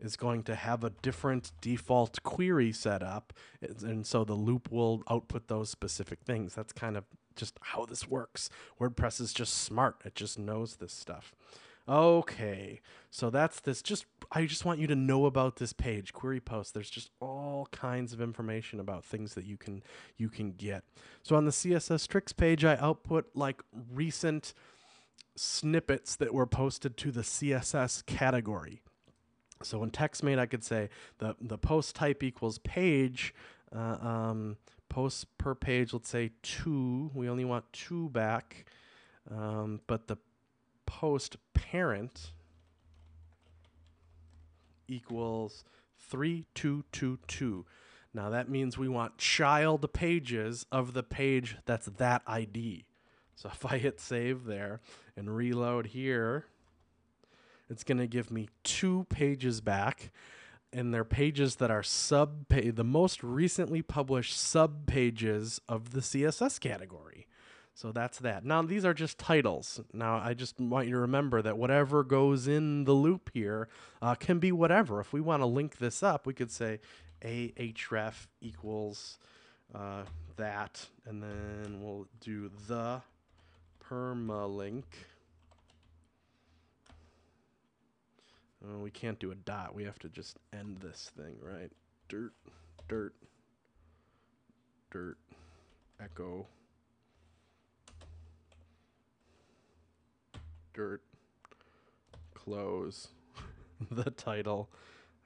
is 0.00 0.16
going 0.16 0.42
to 0.44 0.54
have 0.54 0.84
a 0.84 0.90
different 1.02 1.52
default 1.60 2.22
query 2.22 2.72
set 2.72 3.02
up, 3.02 3.32
and 3.60 4.06
so 4.06 4.24
the 4.24 4.34
loop 4.34 4.70
will 4.70 5.02
output 5.10 5.48
those 5.48 5.70
specific 5.70 6.20
things. 6.20 6.54
That's 6.54 6.72
kind 6.72 6.96
of 6.96 7.04
just 7.34 7.58
how 7.60 7.84
this 7.84 8.08
works. 8.08 8.50
WordPress 8.80 9.20
is 9.20 9.32
just 9.32 9.54
smart. 9.54 9.96
It 10.04 10.14
just 10.14 10.38
knows 10.38 10.76
this 10.76 10.92
stuff. 10.92 11.34
Okay, 11.88 12.80
so 13.10 13.30
that's 13.30 13.60
this. 13.60 13.80
Just 13.80 14.06
I 14.32 14.46
just 14.46 14.64
want 14.64 14.80
you 14.80 14.88
to 14.88 14.96
know 14.96 15.24
about 15.24 15.56
this 15.56 15.72
page, 15.72 16.12
query 16.12 16.40
post. 16.40 16.74
There's 16.74 16.90
just 16.90 17.10
all 17.20 17.68
kinds 17.70 18.12
of 18.12 18.20
information 18.20 18.80
about 18.80 19.04
things 19.04 19.34
that 19.34 19.44
you 19.44 19.56
can 19.56 19.84
you 20.16 20.28
can 20.28 20.50
get. 20.52 20.82
So 21.22 21.36
on 21.36 21.44
the 21.44 21.52
CSS 21.52 22.08
tricks 22.08 22.32
page, 22.32 22.64
I 22.64 22.76
output 22.76 23.26
like 23.34 23.62
recent 23.92 24.52
snippets 25.36 26.16
that 26.16 26.34
were 26.34 26.46
posted 26.46 26.96
to 26.96 27.12
the 27.12 27.20
CSS 27.20 28.04
category. 28.06 28.82
So 29.62 29.82
in 29.82 29.90
TextMate, 29.90 30.38
I 30.38 30.46
could 30.46 30.64
say 30.64 30.90
the 31.18 31.36
the 31.40 31.58
post 31.58 31.94
type 31.94 32.22
equals 32.22 32.58
page. 32.58 33.34
Uh, 33.74 33.96
um, 34.00 34.56
posts 34.88 35.26
per 35.38 35.54
page, 35.54 35.92
let's 35.92 36.08
say 36.08 36.30
two. 36.42 37.10
We 37.14 37.28
only 37.28 37.44
want 37.44 37.64
two 37.72 38.08
back, 38.10 38.64
um, 39.30 39.80
but 39.86 40.06
the 40.06 40.16
post 40.86 41.36
parent 41.52 42.32
equals 44.88 45.64
three 45.98 46.46
two 46.54 46.84
two 46.92 47.18
two. 47.26 47.66
Now 48.14 48.30
that 48.30 48.48
means 48.48 48.78
we 48.78 48.88
want 48.88 49.18
child 49.18 49.92
pages 49.92 50.64
of 50.72 50.94
the 50.94 51.02
page 51.02 51.56
that's 51.66 51.86
that 51.86 52.22
ID. 52.26 52.86
So 53.34 53.50
if 53.52 53.66
I 53.66 53.78
hit 53.78 54.00
save 54.00 54.44
there 54.44 54.80
and 55.16 55.34
reload 55.34 55.86
here, 55.88 56.46
it's 57.68 57.84
going 57.84 57.98
to 57.98 58.06
give 58.06 58.30
me 58.30 58.48
two 58.62 59.06
pages 59.08 59.60
back 59.60 60.10
and 60.72 60.92
they're 60.92 61.04
pages 61.04 61.56
that 61.56 61.70
are 61.70 61.82
sub 61.82 62.48
the 62.48 62.84
most 62.84 63.22
recently 63.22 63.82
published 63.82 64.38
sub 64.38 64.86
pages 64.86 65.60
of 65.68 65.92
the 65.92 66.00
CSS 66.00 66.60
category. 66.60 67.26
So 67.74 67.92
that's 67.92 68.18
that. 68.20 68.44
Now 68.44 68.62
these 68.62 68.84
are 68.84 68.94
just 68.94 69.18
titles. 69.18 69.80
Now 69.92 70.16
I 70.16 70.34
just 70.34 70.58
want 70.58 70.86
you 70.86 70.94
to 70.94 71.00
remember 71.00 71.42
that 71.42 71.58
whatever 71.58 72.04
goes 72.04 72.48
in 72.48 72.84
the 72.84 72.92
loop 72.92 73.30
here 73.34 73.68
uh, 74.00 74.14
can 74.14 74.38
be 74.38 74.50
whatever. 74.50 75.00
If 75.00 75.12
we 75.12 75.20
want 75.20 75.42
to 75.42 75.46
link 75.46 75.78
this 75.78 76.02
up, 76.02 76.26
we 76.26 76.34
could 76.34 76.50
say 76.50 76.80
ahref 77.22 78.26
equals 78.40 79.18
uh, 79.74 80.04
that, 80.36 80.86
and 81.06 81.22
then 81.22 81.80
we'll 81.82 82.06
do 82.20 82.50
the 82.66 83.02
permalink. 83.84 84.84
Oh, 88.64 88.78
we 88.78 88.90
can't 88.90 89.18
do 89.18 89.30
a 89.30 89.34
dot. 89.34 89.74
We 89.74 89.84
have 89.84 89.98
to 90.00 90.08
just 90.08 90.38
end 90.52 90.78
this 90.80 91.10
thing, 91.16 91.36
right? 91.40 91.70
Dirt, 92.08 92.32
dirt, 92.88 93.14
dirt, 94.90 95.18
echo, 96.00 96.46
dirt, 100.74 101.02
close, 102.34 103.08
the 103.90 104.10
title. 104.10 104.68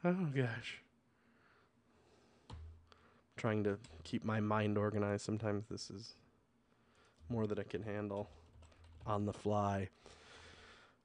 Oh 0.05 0.27
gosh. 0.35 0.83
trying 3.37 3.65
to 3.65 3.79
keep 4.05 4.25
my 4.25 4.41
mind 4.41 4.77
organized. 4.77 5.25
Sometimes 5.25 5.65
this 5.71 5.91
is 5.91 6.15
more 7.31 7.47
than 7.47 7.59
I 7.59 7.63
can 7.63 7.83
handle 7.83 8.29
on 9.07 9.25
the 9.25 9.33
fly. 9.33 9.89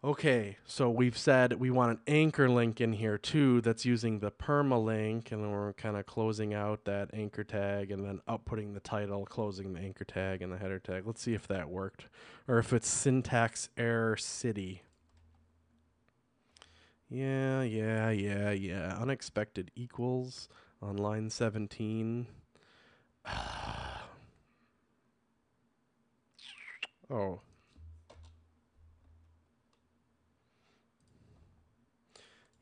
Okay, 0.06 0.58
so 0.66 0.90
we've 0.92 1.18
said 1.18 1.54
we 1.54 1.72
want 1.72 1.90
an 1.90 2.00
anchor 2.06 2.48
link 2.48 2.80
in 2.80 2.94
here 2.94 3.18
too 3.18 3.60
that's 3.62 3.86
using 3.86 4.20
the 4.20 4.30
permalink, 4.30 5.32
and 5.32 5.44
then 5.44 5.50
we're 5.50 5.74
kind 5.74 5.98
of 5.98 6.06
closing 6.06 6.54
out 6.54 6.86
that 6.86 7.10
anchor 7.12 7.44
tag 7.44 7.90
and 7.90 8.06
then 8.06 8.22
outputting 8.30 8.76
the 8.76 8.80
title, 8.80 9.26
closing 9.26 9.74
the 9.74 9.80
anchor 9.80 10.06
tag 10.06 10.44
and 10.44 10.54
the 10.54 10.60
header 10.60 10.78
tag. 10.78 11.08
Let's 11.08 11.24
see 11.24 11.34
if 11.34 11.48
that 11.48 11.72
worked, 11.72 12.06
or 12.48 12.60
if 12.60 12.72
it's 12.72 12.88
syntax 12.88 13.70
error 13.78 14.16
city. 14.16 14.84
Yeah, 17.10 17.64
yeah, 17.64 18.12
yeah, 18.12 18.52
yeah. 18.52 18.96
Unexpected 19.00 19.72
equals 19.76 20.48
on 20.84 20.98
line 20.98 21.32
17. 21.32 22.28
oh. 27.10 27.40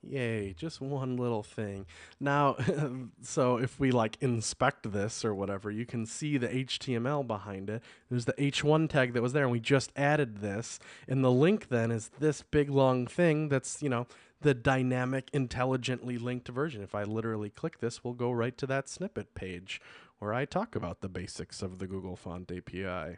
Yay, 0.06 0.54
just 0.54 0.82
one 0.82 1.16
little 1.16 1.44
thing. 1.44 1.86
Now, 2.20 2.58
so 3.22 3.58
if 3.58 3.80
we 3.80 3.92
like 3.92 4.18
inspect 4.22 4.92
this 4.92 5.24
or 5.24 5.34
whatever, 5.34 5.72
you 5.72 5.86
can 5.86 6.06
see 6.06 6.38
the 6.38 6.50
HTML 6.50 7.26
behind 7.26 7.70
it. 7.70 7.82
There's 8.10 8.26
the 8.26 8.34
H1 8.34 8.90
tag 8.90 9.14
that 9.14 9.22
was 9.22 9.34
there, 9.34 9.44
and 9.44 9.52
we 9.52 9.60
just 9.60 9.92
added 9.96 10.40
this. 10.40 10.80
And 11.08 11.24
the 11.24 11.32
link 11.32 11.70
then 11.70 11.92
is 11.92 12.12
this 12.20 12.42
big 12.42 12.70
long 12.70 13.08
thing 13.08 13.50
that's, 13.50 13.82
you 13.82 13.90
know, 13.90 14.08
the 14.42 14.54
dynamic, 14.54 15.30
intelligently 15.32 16.18
linked 16.18 16.50
version. 16.50 16.84
If 16.84 16.94
I 16.94 17.04
literally 17.04 17.50
click 17.50 17.80
this, 17.80 18.04
we'll 18.04 18.14
go 18.14 18.32
right 18.32 18.58
to 18.58 18.68
that 18.68 18.90
snippet 18.90 19.34
page 19.36 19.82
where 20.20 20.34
I 20.34 20.46
talk 20.46 20.76
about 20.76 21.02
the 21.02 21.10
basics 21.10 21.62
of 21.62 21.80
the 21.80 21.88
Google 21.88 22.16
Font 22.16 22.52
API. 22.52 23.18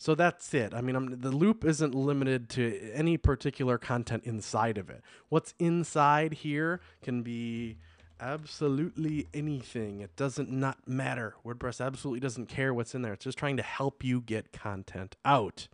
So 0.00 0.14
that's 0.14 0.54
it. 0.54 0.72
I 0.72 0.80
mean, 0.80 0.96
I'm, 0.96 1.20
the 1.20 1.30
loop 1.30 1.62
isn't 1.62 1.94
limited 1.94 2.48
to 2.50 2.90
any 2.94 3.18
particular 3.18 3.76
content 3.76 4.24
inside 4.24 4.78
of 4.78 4.88
it. 4.88 5.02
What's 5.28 5.52
inside 5.58 6.32
here 6.32 6.80
can 7.02 7.20
be 7.20 7.76
absolutely 8.18 9.28
anything. 9.34 10.00
It 10.00 10.16
doesn't 10.16 10.50
not 10.50 10.88
matter. 10.88 11.34
WordPress 11.44 11.84
absolutely 11.84 12.20
doesn't 12.20 12.46
care 12.46 12.72
what's 12.72 12.94
in 12.94 13.02
there. 13.02 13.12
It's 13.12 13.24
just 13.24 13.36
trying 13.36 13.58
to 13.58 13.62
help 13.62 14.02
you 14.02 14.22
get 14.22 14.52
content 14.52 15.16
out. 15.22 15.68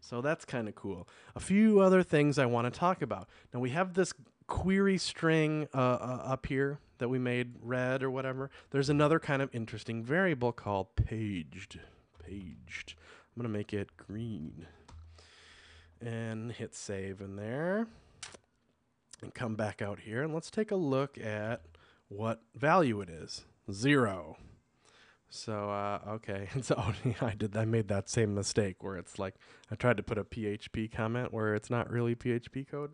So 0.00 0.22
that's 0.22 0.46
kind 0.46 0.66
of 0.66 0.74
cool. 0.74 1.06
A 1.36 1.40
few 1.40 1.80
other 1.80 2.02
things 2.02 2.38
I 2.38 2.46
want 2.46 2.72
to 2.72 2.80
talk 2.80 3.02
about. 3.02 3.28
Now 3.52 3.60
we 3.60 3.68
have 3.70 3.92
this 3.92 4.14
query 4.46 4.96
string 4.96 5.68
uh, 5.74 5.76
uh, 5.76 6.22
up 6.24 6.46
here 6.46 6.78
that 6.96 7.10
we 7.10 7.18
made 7.18 7.56
red 7.60 8.02
or 8.02 8.10
whatever. 8.10 8.48
There's 8.70 8.88
another 8.88 9.18
kind 9.18 9.42
of 9.42 9.54
interesting 9.54 10.02
variable 10.02 10.52
called 10.52 10.96
paged 10.96 11.78
paged. 12.28 12.94
I'm 13.38 13.44
going 13.44 13.52
to 13.52 13.56
make 13.56 13.72
it 13.72 13.96
green. 13.96 14.66
And 16.00 16.50
hit 16.50 16.74
save 16.74 17.20
in 17.20 17.36
there. 17.36 17.86
And 19.22 19.32
come 19.32 19.54
back 19.54 19.80
out 19.80 20.00
here 20.00 20.24
and 20.24 20.34
let's 20.34 20.50
take 20.50 20.72
a 20.72 20.76
look 20.76 21.16
at 21.18 21.62
what 22.08 22.42
value 22.56 23.00
it 23.00 23.08
is. 23.08 23.44
Zero. 23.70 24.38
So 25.30 25.70
uh, 25.70 26.00
okay, 26.08 26.48
so 26.62 26.82
I 27.20 27.34
did. 27.36 27.56
I 27.56 27.64
made 27.64 27.86
that 27.86 28.08
same 28.08 28.34
mistake 28.34 28.82
where 28.82 28.96
it's 28.96 29.20
like 29.20 29.36
I 29.70 29.76
tried 29.76 29.98
to 29.98 30.02
put 30.02 30.18
a 30.18 30.24
PHP 30.24 30.90
comment 30.90 31.32
where 31.32 31.54
it's 31.54 31.70
not 31.70 31.88
really 31.92 32.16
PHP 32.16 32.68
code. 32.68 32.90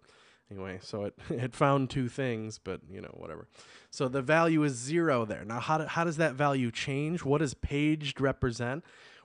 Anyway, 0.51 0.79
so 0.83 1.05
it 1.05 1.15
it 1.31 1.55
found 1.55 1.89
two 1.89 2.11
things, 2.11 2.59
but 2.59 2.83
you 2.91 3.01
know 3.01 3.15
whatever. 3.15 3.49
So 3.91 4.09
the 4.09 4.21
value 4.21 4.63
is 4.63 4.75
zero 4.75 5.25
there. 5.25 5.45
Now, 5.45 5.61
how 5.61 5.79
do, 5.79 5.85
how 5.85 6.05
does 6.05 6.19
that 6.19 6.35
value 6.35 6.71
change? 6.71 7.25
What 7.25 7.39
does 7.39 7.55
paged 7.55 8.21
represent? 8.21 8.85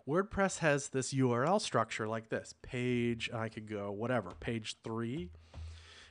WordPress 0.09 0.57
has 0.59 0.87
this 0.87 1.13
URL 1.13 1.61
structure 1.61 2.07
like 2.07 2.29
this: 2.29 2.55
page. 2.63 3.29
I 3.31 3.47
could 3.47 3.69
go 3.69 3.91
whatever 3.91 4.31
page 4.39 4.77
three 4.83 5.29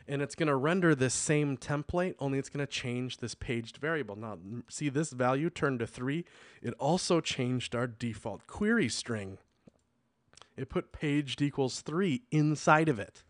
and 0.08 0.22
it's 0.22 0.34
going 0.34 0.46
to 0.46 0.56
render 0.56 0.94
this 0.94 1.12
same 1.12 1.58
template, 1.58 2.14
only 2.18 2.38
it's 2.38 2.48
going 2.48 2.66
to 2.66 2.72
change 2.72 3.18
this 3.18 3.34
paged 3.34 3.76
variable. 3.76 4.16
Now, 4.16 4.38
see 4.68 4.88
this 4.88 5.10
value 5.10 5.50
turned 5.50 5.80
to 5.80 5.86
3? 5.86 6.24
It 6.62 6.74
also 6.78 7.20
changed 7.20 7.74
our 7.74 7.86
default 7.86 8.46
query 8.46 8.88
string. 8.88 9.36
It 10.56 10.70
put 10.70 10.92
paged 10.92 11.42
equals 11.42 11.82
3 11.82 12.22
inside 12.30 12.88
of 12.88 12.98
it. 12.98 13.22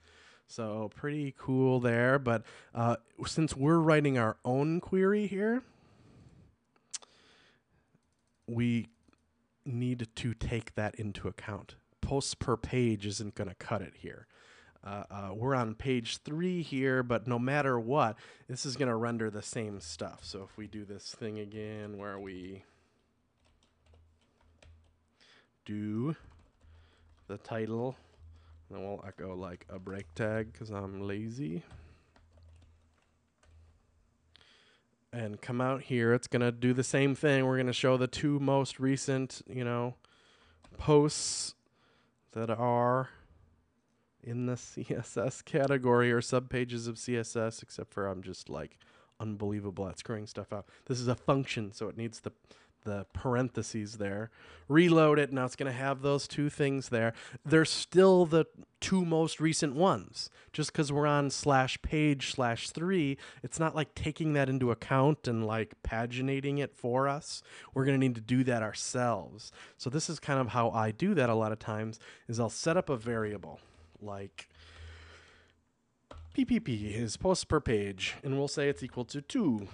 So 0.47 0.91
pretty 0.95 1.35
cool 1.37 1.81
there, 1.81 2.19
but 2.19 2.43
uh, 2.75 2.97
since 3.27 3.57
we're 3.57 3.81
writing 3.81 4.17
our 4.17 4.39
own 4.45 4.81
query 4.81 5.27
here, 5.27 5.63
we 8.47 8.87
need 9.69 10.09
to 10.15 10.35
take 10.35 10.75
that 10.75 10.95
into 10.97 11.29
account. 11.29 11.77
Posts 12.01 12.35
per 12.35 12.57
page 12.57 13.07
isn't 13.07 13.35
going 13.35 13.49
to 13.49 13.55
cut 13.55 13.83
it 13.83 13.95
here. 13.99 14.27
Uh, 14.85 15.03
uh, 15.11 15.31
we're 15.35 15.55
on 15.55 15.75
page 15.75 16.19
three 16.19 16.63
here, 16.63 17.03
but 17.03 17.27
no 17.27 17.39
matter 17.39 17.79
what, 17.79 18.17
this 18.49 18.65
is 18.65 18.77
going 18.77 18.89
to 18.89 18.95
render 18.95 19.29
the 19.29 19.43
same 19.43 19.81
stuff. 19.81 20.21
So 20.23 20.43
if 20.43 20.57
we 20.57 20.67
do 20.67 20.85
this 20.85 21.15
thing 21.19 21.39
again 21.39 21.99
where 21.99 22.19
we 22.19 22.63
do 25.65 26.17
the 27.27 27.39
title, 27.39 27.97
then 28.71 28.83
we'll 28.83 29.05
echo 29.07 29.35
like 29.35 29.67
a 29.69 29.79
break 29.79 30.15
tag 30.15 30.53
because 30.53 30.71
I'm 30.71 31.03
lazy. 31.03 31.63
And 35.13 35.41
come 35.41 35.61
out 35.61 35.83
here, 35.83 36.13
it's 36.13 36.27
to 36.43 36.53
do 36.53 36.75
the 36.75 36.85
same 36.85 37.15
thing. 37.15 37.47
We're 37.47 37.57
to 37.67 37.73
show 37.73 37.97
the 37.97 38.07
two 38.07 38.39
most 38.39 38.79
recent, 38.79 39.41
you 39.49 39.65
know, 39.65 39.95
posts 40.77 41.55
that 42.33 42.51
are 42.51 43.09
in 44.23 44.47
the 44.47 44.53
CSS 44.55 45.45
category 45.45 46.13
or 46.13 46.21
subpages 46.21 46.87
of 46.87 46.97
CSS, 46.97 47.63
except 47.63 47.93
for 47.93 48.07
I'm 48.07 48.23
just 48.23 48.51
like 48.51 48.79
unbelievable 49.21 49.89
at 49.89 49.99
screwing 49.99 50.27
stuff 50.27 50.53
out. 50.53 50.67
This 50.87 51.01
is 51.01 51.09
a 51.09 51.15
function, 51.15 51.73
so 51.73 51.89
it 51.89 51.97
needs 51.97 52.21
the 52.21 52.33
the 52.85 53.07
parentheses 53.13 53.99
there. 53.99 54.31
Reload 54.69 55.19
it, 55.19 55.33
now 55.33 55.45
it's 55.45 55.57
going 55.57 55.71
to 55.71 55.79
have 55.79 56.03
those 56.03 56.29
two 56.29 56.51
things 56.51 56.91
there. 56.91 57.15
They're 57.45 57.65
still 57.65 58.27
the 58.27 58.47
two 58.81 59.05
most 59.05 59.41
recent 59.41 59.75
ones. 59.75 60.31
Just 60.53 60.73
because 60.73 60.93
we're 60.93 61.07
on 61.07 61.31
slash 61.31 61.81
page 61.83 62.33
slash 62.33 62.71
three, 62.71 63.17
it's 63.43 63.59
not 63.59 63.75
like 63.75 63.95
taking 63.95 64.35
that 64.35 64.49
into 64.49 64.71
account 64.71 65.27
and 65.27 65.47
like 65.47 65.75
paginating 65.83 66.59
it 66.59 66.75
for 66.75 67.09
us. 67.09 67.43
We're 67.75 67.85
going 67.85 67.99
to 67.99 68.07
need 68.07 68.15
to 68.17 68.21
do 68.21 68.45
that 68.45 68.63
ourselves. 68.63 69.53
So 69.77 69.89
this 69.91 70.11
is 70.11 70.21
kind 70.21 70.41
of 70.41 70.49
how 70.49 70.71
I 70.71 70.91
do 70.91 71.15
that 71.15 71.31
a 71.31 71.35
lot 71.35 71.53
of 71.53 71.59
times 71.59 71.99
is 72.29 72.39
I'll 72.39 72.51
set 72.51 72.77
up 72.77 72.89
a 72.89 72.97
variable 72.97 73.61
like 74.01 74.49
PPP 76.37 76.95
is 76.95 77.17
posts 77.17 77.45
per 77.45 77.59
page, 77.59 78.15
and 78.23 78.39
we'll 78.39 78.47
say 78.47 78.69
it's 78.69 78.83
equal 78.83 79.05
to 79.07 79.21
two. 79.21 79.67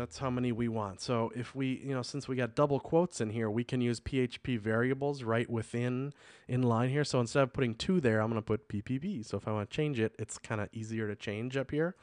That's 0.00 0.16
how 0.16 0.30
many 0.30 0.50
we 0.50 0.66
want. 0.66 1.02
So 1.02 1.30
if 1.36 1.54
we, 1.54 1.82
you 1.84 1.94
know, 1.94 2.00
since 2.00 2.26
we 2.26 2.34
got 2.34 2.54
double 2.54 2.80
quotes 2.80 3.20
in 3.20 3.28
here, 3.28 3.50
we 3.50 3.64
can 3.64 3.82
use 3.82 4.00
PHP 4.00 4.58
variables 4.58 5.22
right 5.22 5.48
within 5.48 6.14
in 6.48 6.62
line 6.62 6.88
here. 6.88 7.04
So 7.04 7.20
instead 7.20 7.42
of 7.42 7.52
putting 7.52 7.74
two 7.74 8.00
there, 8.00 8.22
I'm 8.22 8.30
going 8.30 8.40
to 8.40 8.42
put 8.42 8.66
PPP. 8.66 9.26
So 9.26 9.36
if 9.36 9.46
I 9.46 9.52
want 9.52 9.68
to 9.68 9.76
change 9.76 10.00
it, 10.00 10.14
it's 10.18 10.38
kind 10.38 10.58
of 10.58 10.70
easier 10.72 11.06
to 11.06 11.14
change 11.14 11.54
up 11.58 11.70
here. 11.70 11.96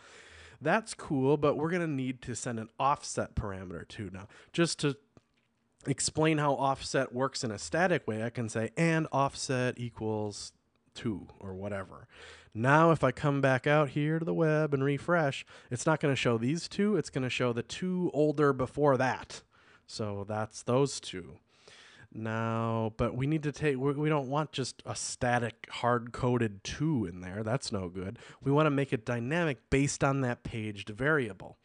That's 0.62 0.94
cool, 0.94 1.38
but 1.38 1.58
we're 1.58 1.72
going 1.72 1.82
to 1.82 1.88
need 1.88 2.22
to 2.22 2.36
send 2.36 2.60
an 2.60 2.70
offset 2.80 3.34
parameter 3.34 3.88
too 3.88 4.12
now. 4.14 4.28
Just 4.54 4.78
to 4.82 4.96
explain 5.88 6.38
how 6.38 6.54
offset 6.54 7.16
works 7.16 7.44
in 7.44 7.50
a 7.50 7.58
static 7.58 8.08
way, 8.08 8.24
I 8.24 8.30
can 8.30 8.48
say 8.48 8.70
and 8.78 9.08
offset 9.12 9.80
equals 9.80 10.52
two 10.98 11.28
or 11.40 11.54
whatever. 11.54 12.08
Now, 12.54 12.90
if 12.90 13.04
I 13.04 13.12
come 13.12 13.40
back 13.40 13.68
out 13.68 13.90
here 13.90 14.18
to 14.18 14.26
the 14.26 14.34
web 14.34 14.74
and 14.74 14.84
refresh, 14.84 15.46
it's 15.70 15.86
not 15.86 16.00
going 16.00 16.12
to 16.12 16.20
show 16.20 16.40
these 16.40 16.68
two. 16.68 16.98
It's 16.98 17.12
going 17.12 17.24
to 17.24 17.30
show 17.30 17.54
the 17.54 17.62
two 17.62 18.10
older 18.14 18.52
before 18.52 18.98
that. 18.98 19.44
So 19.86 20.26
that's 20.28 20.64
those 20.64 21.00
two. 21.00 21.38
Now, 22.12 22.94
but 22.98 23.16
we 23.16 23.28
need 23.28 23.44
to 23.44 23.52
take, 23.52 23.78
we 23.78 24.10
don't 24.10 24.30
want 24.30 24.52
just 24.52 24.82
a 24.86 24.96
static 24.96 25.68
hard 25.70 26.12
coded 26.12 26.64
two 26.64 27.06
in 27.06 27.22
there. 27.22 27.44
That's 27.44 27.72
no 27.72 27.90
good. 27.90 28.18
We 28.42 28.52
want 28.52 28.66
to 28.66 28.72
make 28.72 28.92
it 28.92 29.06
dynamic 29.06 29.70
based 29.70 30.04
on 30.04 30.22
that 30.22 30.44
paged 30.44 30.90
variable. 30.90 31.58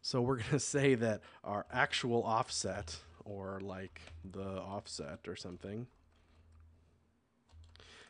So 0.00 0.22
we're 0.22 0.36
going 0.36 0.50
to 0.50 0.60
say 0.60 0.94
that 0.94 1.22
our 1.42 1.66
actual 1.72 2.22
offset, 2.22 2.98
or 3.24 3.60
like 3.60 4.00
the 4.24 4.60
offset 4.60 5.26
or 5.26 5.34
something, 5.34 5.88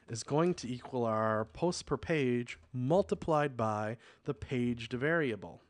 is 0.09 0.23
going 0.23 0.55
to 0.55 0.73
equal 0.73 1.05
our 1.05 1.47
posts 1.47 1.83
per 1.83 1.97
page 1.97 2.59
multiplied 2.73 3.57
by 3.57 3.97
the 4.25 4.35
paged 4.35 4.93
variable. 4.93 5.61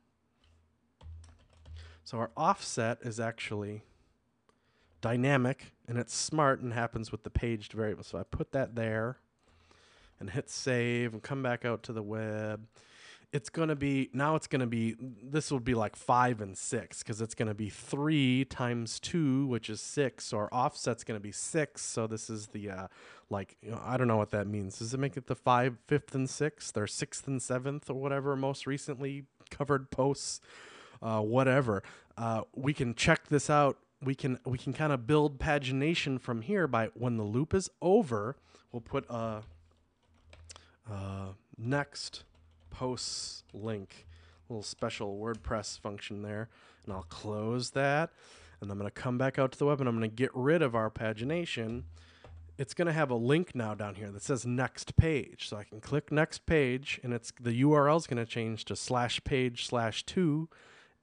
So 2.05 2.19
our 2.19 2.31
offset 2.37 2.99
is 3.03 3.19
actually 3.19 3.83
dynamic 5.01 5.73
and 5.89 5.99
it's 5.99 6.15
smart 6.15 6.61
and 6.61 6.73
happens 6.73 7.11
with 7.11 7.23
the 7.23 7.31
paged 7.31 7.73
variable. 7.73 8.05
So 8.05 8.19
I 8.19 8.23
put 8.25 8.53
that 8.53 8.75
there 8.75 9.19
and 10.21 10.31
hit 10.31 10.51
save 10.51 11.13
and 11.13 11.23
come 11.23 11.43
back 11.43 11.65
out 11.65 11.83
to 11.85 11.93
the 11.93 12.03
web 12.03 12.67
it's 13.37 13.51
going 13.51 13.69
to 13.69 13.77
be 13.77 14.09
now 14.15 14.35
it's 14.35 14.47
going 14.47 14.61
to 14.61 14.67
be 14.67 14.97
this 15.23 15.51
will 15.51 15.61
be 15.61 15.75
like 15.75 15.95
five 15.95 16.41
and 16.41 16.57
six 16.57 17.03
because 17.03 17.21
it's 17.21 17.35
going 17.35 17.49
to 17.49 17.55
be 17.55 17.69
three 17.69 18.47
times 18.47 18.99
two 18.99 19.47
which 19.47 19.69
is 19.69 19.81
six. 19.81 20.25
So 20.25 20.39
our 20.39 20.49
offset's 20.53 21.05
going 21.05 21.21
to 21.21 21.23
be 21.23 21.33
six. 21.33 21.83
So 21.83 22.07
this 22.07 22.31
is 22.31 22.49
the 22.49 22.71
uh 22.71 22.87
like 23.29 23.57
you 23.61 23.73
know, 23.73 23.81
i 23.85 23.97
don't 23.97 24.09
know 24.09 24.17
what 24.17 24.31
that 24.31 24.47
means. 24.47 24.79
Does 24.79 24.95
it 24.95 24.99
make 24.99 25.19
it 25.19 25.27
the 25.27 25.35
five 25.35 25.77
fifth 25.87 26.15
and 26.15 26.31
sixth 26.31 26.79
or 26.79 26.87
sixth 26.87 27.27
and 27.27 27.43
seventh 27.43 27.91
or 27.91 27.95
whatever 27.95 28.35
most 28.37 28.67
recently 28.67 29.25
covered 29.51 29.91
posts? 29.91 30.41
Uh, 31.03 31.21
whatever. 31.21 31.83
Uh, 32.17 32.41
we 32.55 32.73
can 32.73 32.95
check 32.95 33.29
this 33.29 33.51
out. 33.51 33.77
We 34.03 34.15
can 34.15 34.41
we 34.47 34.57
can 34.57 34.73
kind 34.73 34.95
of 34.95 35.07
build 35.07 35.39
pagination 35.39 36.19
from 36.19 36.41
here 36.41 36.67
by 36.67 36.89
when 36.95 37.19
the 37.19 37.23
loop 37.23 37.53
is 37.53 37.69
over 37.83 38.37
we'll 38.73 38.81
put 38.81 39.05
a 39.11 39.43
uh, 40.91 41.29
next 41.59 42.25
posts 42.77 43.43
link, 43.55 44.07
little 44.51 44.63
special 44.63 45.19
WordPress 45.19 45.81
function 45.81 46.21
there. 46.21 46.51
And 46.85 46.93
I'll 46.93 47.07
close 47.09 47.71
that. 47.71 48.11
And 48.61 48.71
I'm 48.71 48.79
going 48.79 48.91
to 48.91 48.95
come 48.95 49.17
back 49.17 49.39
out 49.39 49.53
to 49.53 49.59
the 49.59 49.65
web 49.65 49.81
and 49.81 49.89
I'm 49.89 49.99
going 49.99 50.11
to 50.11 50.15
get 50.15 50.31
rid 50.35 50.61
of 50.61 50.75
our 50.75 50.91
pagination. 50.91 51.85
It's 52.59 52.75
going 52.75 52.87
to 52.87 52.93
have 52.93 53.11
a 53.11 53.15
link 53.15 53.55
now 53.55 53.75
down 53.75 53.95
here 53.95 54.11
that 54.11 54.23
says 54.23 54.45
next 54.45 54.95
page. 54.97 55.49
So 55.49 55.57
I 55.57 55.65
can 55.65 55.81
click 55.81 56.13
next 56.13 56.45
page 56.45 57.01
and 57.03 57.15
it's 57.15 57.33
the 57.41 57.63
URL 57.63 57.97
is 57.97 58.07
going 58.07 58.23
to 58.23 58.31
change 58.31 58.67
to 58.67 58.77
slash 58.77 59.25
page 59.25 59.67
slash 59.67 60.05
two. 60.05 60.49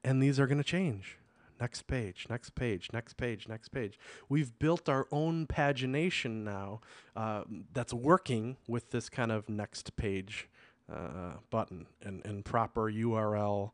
And 0.04 0.22
these 0.22 0.40
are 0.40 0.46
going 0.46 0.60
to 0.60 0.64
change 0.64 1.18
next 1.60 1.88
page, 1.88 2.28
next 2.30 2.56
page, 2.56 2.90
next 2.94 3.14
page, 3.14 3.48
next 3.48 3.70
page. 3.70 3.98
We've 4.30 4.58
built 4.60 4.90
our 4.90 5.08
own 5.12 5.48
pagination 5.48 6.44
now 6.44 6.82
uh, 7.16 7.44
that's 7.74 7.94
working 7.94 8.58
with 8.68 8.92
this 8.92 9.10
kind 9.10 9.32
of 9.32 9.50
next 9.50 9.96
page 9.96 10.50
uh, 10.92 11.34
button 11.50 11.88
and, 12.02 12.26
and 12.26 12.44
proper 12.46 12.92
URL 12.92 13.72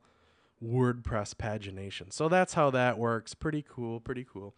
WordPress 0.64 1.36
pagination. 1.36 2.12
So 2.12 2.30
that's 2.30 2.54
how 2.54 2.70
that 2.72 2.98
works. 2.98 3.34
Pretty 3.34 3.64
cool, 3.68 4.00
pretty 4.00 4.26
cool. 4.32 4.54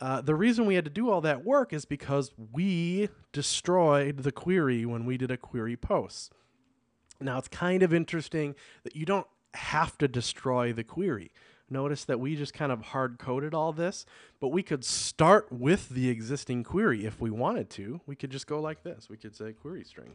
Uh, 0.00 0.20
the 0.20 0.34
reason 0.34 0.66
we 0.66 0.74
had 0.74 0.84
to 0.84 0.90
do 0.90 1.10
all 1.10 1.20
that 1.22 1.44
work 1.44 1.72
is 1.72 1.84
because 1.84 2.30
we 2.52 3.08
destroyed 3.32 4.18
the 4.18 4.32
query 4.32 4.84
when 4.84 5.06
we 5.06 5.16
did 5.16 5.30
a 5.30 5.36
query 5.36 5.76
post. 5.76 6.32
Now 7.20 7.38
it's 7.38 7.48
kind 7.48 7.82
of 7.82 7.94
interesting 7.94 8.54
that 8.82 8.94
you 8.94 9.06
don't 9.06 9.26
have 9.54 9.96
to 9.98 10.08
destroy 10.08 10.72
the 10.72 10.84
query. 10.84 11.32
Notice 11.68 12.04
that 12.04 12.20
we 12.20 12.36
just 12.36 12.54
kind 12.54 12.70
of 12.70 12.82
hard 12.82 13.18
coded 13.18 13.54
all 13.54 13.72
this, 13.72 14.04
but 14.38 14.48
we 14.48 14.62
could 14.62 14.84
start 14.84 15.50
with 15.50 15.88
the 15.88 16.10
existing 16.10 16.62
query 16.62 17.06
if 17.06 17.20
we 17.20 17.30
wanted 17.30 17.70
to. 17.70 18.00
We 18.06 18.14
could 18.14 18.30
just 18.30 18.46
go 18.46 18.60
like 18.60 18.82
this. 18.82 19.08
We 19.08 19.16
could 19.16 19.34
say 19.34 19.52
query 19.52 19.82
string 19.82 20.12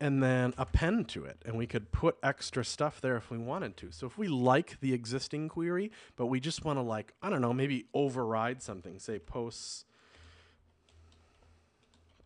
and 0.00 0.22
then 0.22 0.54
append 0.56 1.08
to 1.10 1.24
it. 1.24 1.42
And 1.44 1.56
we 1.56 1.66
could 1.66 1.92
put 1.92 2.16
extra 2.22 2.64
stuff 2.64 3.00
there 3.00 3.16
if 3.16 3.30
we 3.30 3.36
wanted 3.36 3.76
to. 3.78 3.92
So 3.92 4.06
if 4.06 4.16
we 4.16 4.28
like 4.28 4.80
the 4.80 4.94
existing 4.94 5.48
query, 5.48 5.92
but 6.16 6.26
we 6.26 6.40
just 6.40 6.64
want 6.64 6.78
to 6.78 6.82
like, 6.82 7.12
I 7.22 7.28
don't 7.28 7.42
know, 7.42 7.52
maybe 7.52 7.84
override 7.92 8.62
something, 8.62 8.98
say 8.98 9.18
posts 9.18 9.84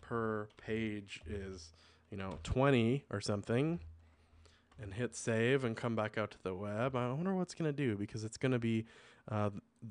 per 0.00 0.48
page 0.56 1.20
is, 1.26 1.72
you 2.10 2.16
know, 2.16 2.38
20 2.44 3.04
or 3.10 3.20
something, 3.20 3.80
and 4.80 4.94
hit 4.94 5.16
save 5.16 5.64
and 5.64 5.76
come 5.76 5.96
back 5.96 6.16
out 6.16 6.30
to 6.32 6.42
the 6.42 6.54
web, 6.54 6.94
I 6.94 7.12
wonder 7.12 7.34
what's 7.34 7.54
going 7.54 7.72
to 7.72 7.76
do 7.76 7.96
because 7.96 8.24
it's 8.24 8.36
going 8.36 8.52
to 8.52 8.58
be, 8.58 8.86
uh, 9.30 9.50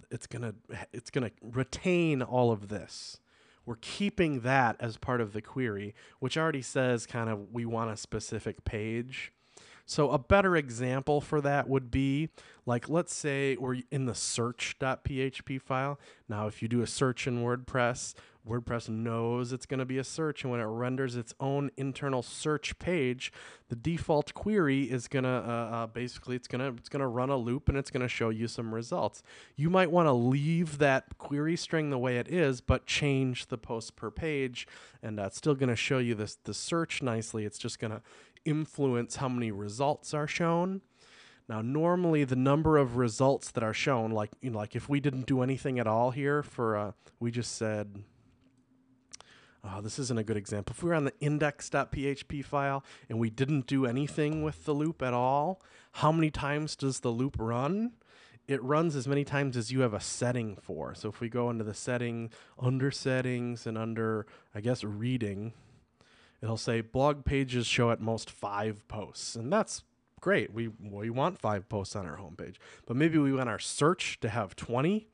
it's 0.10 0.28
going 0.28 0.42
to, 0.42 0.56
it's 0.94 1.10
going 1.10 1.30
to 1.30 1.32
retain 1.42 2.22
all 2.22 2.52
of 2.52 2.70
this. 2.70 3.20
We're 3.66 3.78
keeping 3.80 4.42
that 4.42 4.76
as 4.80 4.98
part 4.98 5.22
of 5.22 5.34
the 5.34 5.42
query, 5.42 5.96
which 6.20 6.38
already 6.38 6.62
says 6.62 7.06
kind 7.06 7.30
of 7.30 7.54
we 7.54 7.66
want 7.66 7.92
a 7.92 7.98
specific 7.98 8.66
page. 8.66 9.32
So 9.86 10.12
a 10.12 10.18
better 10.18 10.56
example 10.56 11.22
for 11.22 11.42
that 11.42 11.68
would 11.68 11.92
be 11.92 12.30
like 12.66 12.88
let's 12.88 13.14
say 13.14 13.58
we're 13.58 13.82
in 13.92 14.06
the 14.06 14.16
search.php 14.16 15.62
file. 15.62 16.00
Now 16.30 16.48
if 16.48 16.62
you 16.62 16.68
do 16.68 16.82
a 16.82 16.88
search 16.88 17.28
in 17.28 17.44
WordPress, 17.44 18.14
WordPress 18.48 18.90
knows 18.90 19.54
it's 19.54 19.66
going 19.66 19.80
to 19.80 19.86
be 19.86 19.98
a 19.98 20.04
search 20.04 20.44
and 20.44 20.52
when 20.52 20.60
it 20.60 20.66
renders 20.66 21.16
its 21.16 21.34
own 21.40 21.72
internal 21.78 22.22
search 22.22 22.78
page, 22.78 23.32
the 23.70 23.76
default 23.76 24.34
query 24.34 24.84
is 24.84 25.08
going 25.08 25.24
to 25.24 25.30
uh, 25.30 25.70
uh, 25.72 25.88
basically 25.88 26.36
it's 26.36 26.48
going 26.48 26.60
to 26.60 26.78
it's 26.78 26.90
going 26.90 27.02
to 27.02 27.08
run 27.08 27.30
a 27.30 27.38
loop 27.38 27.70
and 27.70 27.78
it's 27.78 27.90
going 27.90 28.02
to 28.02 28.08
show 28.08 28.30
you 28.30 28.48
some 28.48 28.74
results. 28.74 29.24
You 29.56 29.70
might 29.70 29.92
want 29.92 30.08
to 30.08 30.14
leave 30.14 30.78
that 30.80 31.18
query 31.18 31.56
string 31.56 31.90
the 31.90 31.98
way 31.98 32.18
it 32.18 32.28
is 32.28 32.60
but 32.62 32.86
change 32.86 33.48
the 33.48 33.58
post 33.58 33.96
per 33.96 34.12
page 34.12 34.68
and 35.02 35.18
that's 35.18 35.38
still 35.38 35.56
going 35.56 35.70
to 35.70 35.76
show 35.76 35.98
you 35.98 36.16
this 36.16 36.38
the 36.44 36.54
search 36.54 37.02
nicely. 37.02 37.46
It's 37.46 37.58
just 37.58 37.80
going 37.80 37.92
to 37.92 38.02
influence 38.46 39.18
how 39.18 39.30
many 39.30 39.52
results 39.52 40.14
are 40.14 40.28
shown. 40.28 40.82
Now, 41.50 41.62
normally 41.62 42.24
the 42.24 42.36
number 42.36 42.78
of 42.78 42.96
results 42.96 43.52
that 43.52 43.64
are 43.64 43.74
shown, 43.74 44.12
like 44.12 44.32
you 44.42 44.52
know, 44.52 44.58
like 44.58 44.76
if 44.76 44.88
we 44.88 45.00
didn't 45.00 45.26
do 45.26 45.42
anything 45.42 45.78
at 45.78 45.88
all 45.88 46.12
here 46.12 46.42
for, 46.42 46.78
uh, 46.78 46.92
we 47.20 47.32
just 47.32 47.58
said, 47.58 48.04
oh, 49.64 49.82
this 49.82 50.00
isn't 50.00 50.20
a 50.20 50.24
good 50.24 50.38
example. 50.38 50.74
If 50.76 50.84
we 50.84 50.90
were 50.90 50.96
on 50.96 51.06
the 51.06 51.14
index.php 51.20 52.46
file 52.46 52.84
and 53.10 53.20
we 53.20 53.30
didn't 53.30 53.68
do 53.68 53.86
anything 53.86 54.44
with 54.44 54.66
the 54.66 54.74
loop 54.74 55.02
at 55.02 55.14
all, 55.14 55.62
how 55.94 56.12
many 56.12 56.32
times 56.32 56.76
does 56.76 57.02
the 57.02 57.10
loop 57.10 57.36
run? 57.38 57.94
It 58.48 58.62
runs 58.62 58.96
as 58.96 59.08
many 59.08 59.24
times 59.24 59.56
as 59.56 59.72
you 59.72 59.82
have 59.82 59.94
a 59.94 60.02
setting 60.02 60.58
for. 60.62 60.94
So 60.96 61.08
if 61.08 61.22
we 61.22 61.30
go 61.30 61.50
into 61.50 61.64
the 61.64 61.74
setting, 61.74 62.30
under 62.60 62.92
settings, 62.92 63.66
and 63.66 63.78
under, 63.78 64.26
I 64.54 64.60
guess, 64.60 64.84
reading, 64.84 65.54
it'll 66.44 66.58
say 66.58 66.82
blog 66.82 67.24
pages 67.24 67.66
show 67.66 67.90
at 67.90 68.02
most 68.02 68.30
five 68.30 68.86
posts. 68.90 69.36
And 69.36 69.52
that's 69.52 69.84
great. 70.20 70.54
We, 70.54 70.68
we 70.68 71.10
want 71.10 71.40
five 71.40 71.70
posts 71.70 71.96
on 71.96 72.06
our 72.06 72.18
homepage. 72.18 72.56
But 72.86 72.98
maybe 72.98 73.18
we 73.18 73.32
want 73.32 73.48
our 73.48 73.60
search 73.60 74.20
to 74.20 74.30
have 74.30 74.56
20. 74.58 75.08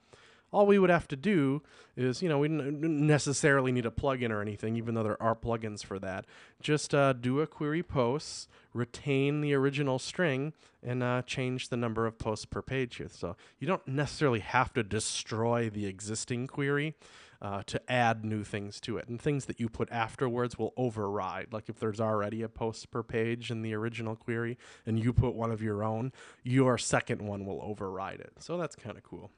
All 0.52 0.66
we 0.66 0.80
would 0.80 0.90
have 0.90 1.08
to 1.10 1.16
do 1.16 1.62
is, 1.96 2.24
you 2.24 2.30
know, 2.30 2.40
we 2.40 2.48
don't 2.48 2.82
necessarily 2.82 3.72
need 3.72 3.86
a 3.86 3.92
plugin 3.92 4.32
or 4.32 4.42
anything, 4.42 4.76
even 4.76 4.96
though 4.96 5.04
there 5.04 5.22
are 5.22 5.36
plugins 5.36 5.86
for 5.86 6.00
that. 6.00 6.26
Just 6.60 6.96
uh, 6.96 7.14
do 7.14 7.40
a 7.42 7.46
query 7.46 7.84
posts, 7.84 8.48
retain 8.74 9.42
the 9.42 9.54
original 9.54 10.00
string, 10.00 10.54
and 10.82 11.04
uh, 11.04 11.22
change 11.28 11.70
the 11.70 11.78
number 11.78 12.08
of 12.08 12.18
posts 12.18 12.46
per 12.46 12.64
page 12.64 12.96
here. 12.96 13.10
So 13.12 13.36
you 13.60 13.68
don't 13.68 13.88
necessarily 13.88 14.40
have 14.40 14.74
to 14.74 14.82
destroy 14.82 15.70
the 15.70 15.86
existing 15.86 16.48
query 16.48 16.96
uh, 17.42 17.64
to 17.68 17.82
add 17.92 18.26
new 18.26 18.44
things 18.44 18.80
to 18.82 18.98
it. 18.98 19.08
And 19.08 19.22
things 19.22 19.46
that 19.46 19.60
you 19.60 19.70
put 19.70 19.90
afterwards 19.92 20.58
will 20.58 20.74
override. 20.76 21.48
Like 21.52 21.70
if 21.70 21.80
there's 21.80 22.02
already 22.02 22.42
a 22.42 22.50
post 22.50 22.92
per 22.92 23.04
page 23.04 23.50
in 23.50 23.62
the 23.62 23.74
original 23.74 24.16
query 24.16 24.58
and 24.86 25.00
you 25.00 25.14
put 25.14 25.36
one 25.36 25.52
of 25.52 25.62
your 25.62 25.84
own, 25.84 26.12
your 26.44 26.78
second 26.78 27.22
one 27.22 27.46
will 27.46 27.62
override 27.64 28.20
it. 28.20 28.34
So 28.40 28.58
that's 28.58 28.76
kind 28.76 28.98
of 28.98 29.04
cool. 29.04 29.32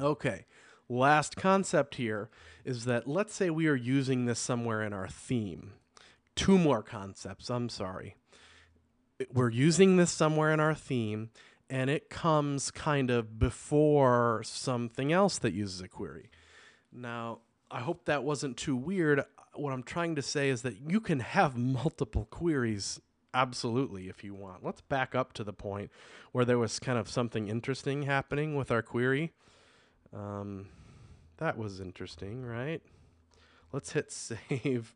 Okay. 0.00 0.44
Last 0.88 1.34
concept 1.36 1.96
here 1.96 2.30
is 2.64 2.84
that 2.84 3.08
let's 3.08 3.34
say 3.34 3.50
we 3.50 3.66
are 3.66 3.74
using 3.74 4.26
this 4.26 4.38
somewhere 4.38 4.82
in 4.82 4.92
our 4.92 5.08
theme. 5.08 5.72
Two 6.36 6.58
more 6.58 6.82
concepts, 6.82 7.50
I'm 7.50 7.68
sorry. 7.68 8.14
We're 9.32 9.50
using 9.50 9.96
this 9.96 10.12
somewhere 10.12 10.52
in 10.52 10.60
our 10.60 10.74
theme, 10.74 11.30
and 11.68 11.88
it 11.90 12.10
comes 12.10 12.70
kind 12.70 13.10
of 13.10 13.38
before 13.38 14.42
something 14.44 15.12
else 15.12 15.38
that 15.38 15.54
uses 15.54 15.80
a 15.80 15.88
query. 15.88 16.30
Now, 16.96 17.40
I 17.70 17.80
hope 17.80 18.06
that 18.06 18.24
wasn't 18.24 18.56
too 18.56 18.76
weird. 18.76 19.22
What 19.54 19.72
I'm 19.72 19.82
trying 19.82 20.16
to 20.16 20.22
say 20.22 20.48
is 20.48 20.62
that 20.62 20.76
you 20.80 21.00
can 21.00 21.20
have 21.20 21.56
multiple 21.56 22.26
queries 22.30 23.00
absolutely 23.34 24.08
if 24.08 24.24
you 24.24 24.34
want. 24.34 24.64
Let's 24.64 24.80
back 24.80 25.14
up 25.14 25.34
to 25.34 25.44
the 25.44 25.52
point 25.52 25.90
where 26.32 26.44
there 26.44 26.58
was 26.58 26.78
kind 26.78 26.98
of 26.98 27.08
something 27.08 27.48
interesting 27.48 28.04
happening 28.04 28.56
with 28.56 28.70
our 28.70 28.82
query. 28.82 29.32
Um, 30.14 30.68
that 31.36 31.58
was 31.58 31.80
interesting, 31.80 32.44
right? 32.44 32.80
Let's 33.72 33.92
hit 33.92 34.10
save 34.50 34.94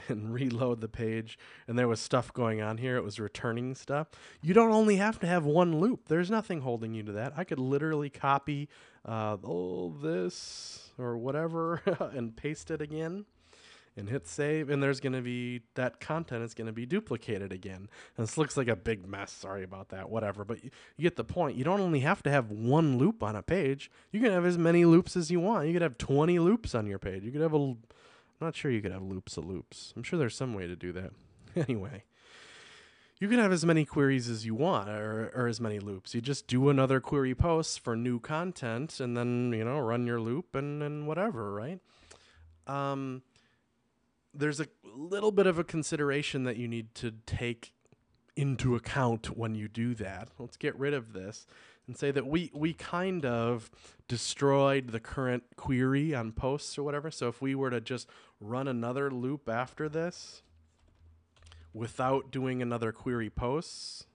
and 0.08 0.32
reload 0.32 0.80
the 0.80 0.88
page. 0.88 1.38
And 1.66 1.78
there 1.78 1.88
was 1.88 2.00
stuff 2.00 2.32
going 2.32 2.60
on 2.60 2.78
here. 2.78 2.96
It 2.96 3.04
was 3.04 3.20
returning 3.20 3.74
stuff. 3.74 4.08
You 4.42 4.54
don't 4.54 4.72
only 4.72 4.96
have 4.96 5.18
to 5.20 5.26
have 5.26 5.44
one 5.44 5.78
loop. 5.78 6.08
There's 6.08 6.30
nothing 6.30 6.60
holding 6.60 6.94
you 6.94 7.02
to 7.04 7.12
that. 7.12 7.32
I 7.36 7.44
could 7.44 7.58
literally 7.58 8.10
copy 8.10 8.68
uh, 9.04 9.36
all 9.42 9.90
this 9.90 10.90
or 10.98 11.16
whatever 11.16 11.80
and 12.14 12.36
paste 12.36 12.70
it 12.70 12.80
again 12.80 13.26
and 13.96 14.08
hit 14.08 14.26
save 14.26 14.70
and 14.70 14.82
there's 14.82 14.98
going 14.98 15.12
to 15.12 15.22
be 15.22 15.60
that 15.74 16.00
content 16.00 16.42
is 16.42 16.52
going 16.52 16.66
to 16.66 16.72
be 16.72 16.84
duplicated 16.84 17.52
again 17.52 17.88
and 18.16 18.26
this 18.26 18.36
looks 18.36 18.56
like 18.56 18.66
a 18.66 18.74
big 18.74 19.06
mess 19.06 19.30
sorry 19.30 19.62
about 19.62 19.90
that 19.90 20.10
whatever 20.10 20.44
but 20.44 20.64
you, 20.64 20.70
you, 20.96 21.02
get 21.04 21.14
the 21.14 21.22
point 21.22 21.56
you 21.56 21.62
don't 21.62 21.80
only 21.80 22.00
have 22.00 22.20
to 22.20 22.30
have 22.30 22.50
one 22.50 22.98
loop 22.98 23.22
on 23.22 23.36
a 23.36 23.42
page 23.42 23.90
you 24.10 24.20
can 24.20 24.32
have 24.32 24.44
as 24.44 24.58
many 24.58 24.84
loops 24.84 25.16
as 25.16 25.30
you 25.30 25.38
want 25.38 25.66
you 25.66 25.72
could 25.72 25.82
have 25.82 25.96
20 25.96 26.40
loops 26.40 26.74
on 26.74 26.86
your 26.86 26.98
page 26.98 27.22
you 27.22 27.30
could 27.30 27.40
have 27.40 27.54
a 27.54 27.74
i'm 28.40 28.46
not 28.46 28.56
sure 28.56 28.70
you 28.70 28.80
could 28.80 28.92
have 28.92 29.02
loops 29.02 29.36
of 29.36 29.44
loops 29.44 29.92
i'm 29.96 30.02
sure 30.02 30.18
there's 30.18 30.36
some 30.36 30.54
way 30.54 30.66
to 30.66 30.76
do 30.76 30.92
that 30.92 31.10
anyway 31.68 32.04
you 33.20 33.28
can 33.28 33.38
have 33.38 33.52
as 33.52 33.64
many 33.64 33.84
queries 33.84 34.28
as 34.28 34.44
you 34.44 34.54
want 34.54 34.88
or, 34.88 35.32
or 35.34 35.46
as 35.46 35.60
many 35.60 35.78
loops. 35.78 36.14
You 36.14 36.20
just 36.20 36.46
do 36.46 36.68
another 36.68 37.00
query 37.00 37.34
post 37.34 37.80
for 37.80 37.96
new 37.96 38.18
content 38.18 38.98
and 38.98 39.16
then, 39.16 39.52
you 39.52 39.64
know, 39.64 39.78
run 39.78 40.06
your 40.06 40.20
loop 40.20 40.54
and, 40.54 40.82
and 40.82 41.06
whatever, 41.06 41.52
right? 41.52 41.80
Um, 42.66 43.22
there's 44.34 44.60
a 44.60 44.66
little 44.94 45.30
bit 45.30 45.46
of 45.46 45.58
a 45.58 45.64
consideration 45.64 46.44
that 46.44 46.56
you 46.56 46.66
need 46.66 46.94
to 46.96 47.12
take 47.24 47.72
into 48.36 48.74
account 48.74 49.36
when 49.36 49.54
you 49.54 49.68
do 49.68 49.94
that. 49.94 50.28
Let's 50.38 50.56
get 50.56 50.76
rid 50.76 50.92
of 50.92 51.12
this 51.12 51.46
and 51.86 51.96
say 51.96 52.10
that 52.10 52.26
we 52.26 52.50
we 52.54 52.72
kind 52.72 53.24
of 53.24 53.70
destroyed 54.08 54.88
the 54.88 55.00
current 55.00 55.44
query 55.56 56.14
on 56.14 56.32
posts 56.32 56.78
or 56.78 56.82
whatever. 56.82 57.10
So 57.10 57.28
if 57.28 57.40
we 57.40 57.54
were 57.54 57.70
to 57.70 57.80
just 57.80 58.08
run 58.40 58.68
another 58.68 59.10
loop 59.10 59.48
after 59.48 59.88
this, 59.88 60.42
without 61.72 62.30
doing 62.30 62.62
another 62.62 62.92
query 62.92 63.30
posts, 63.30 64.06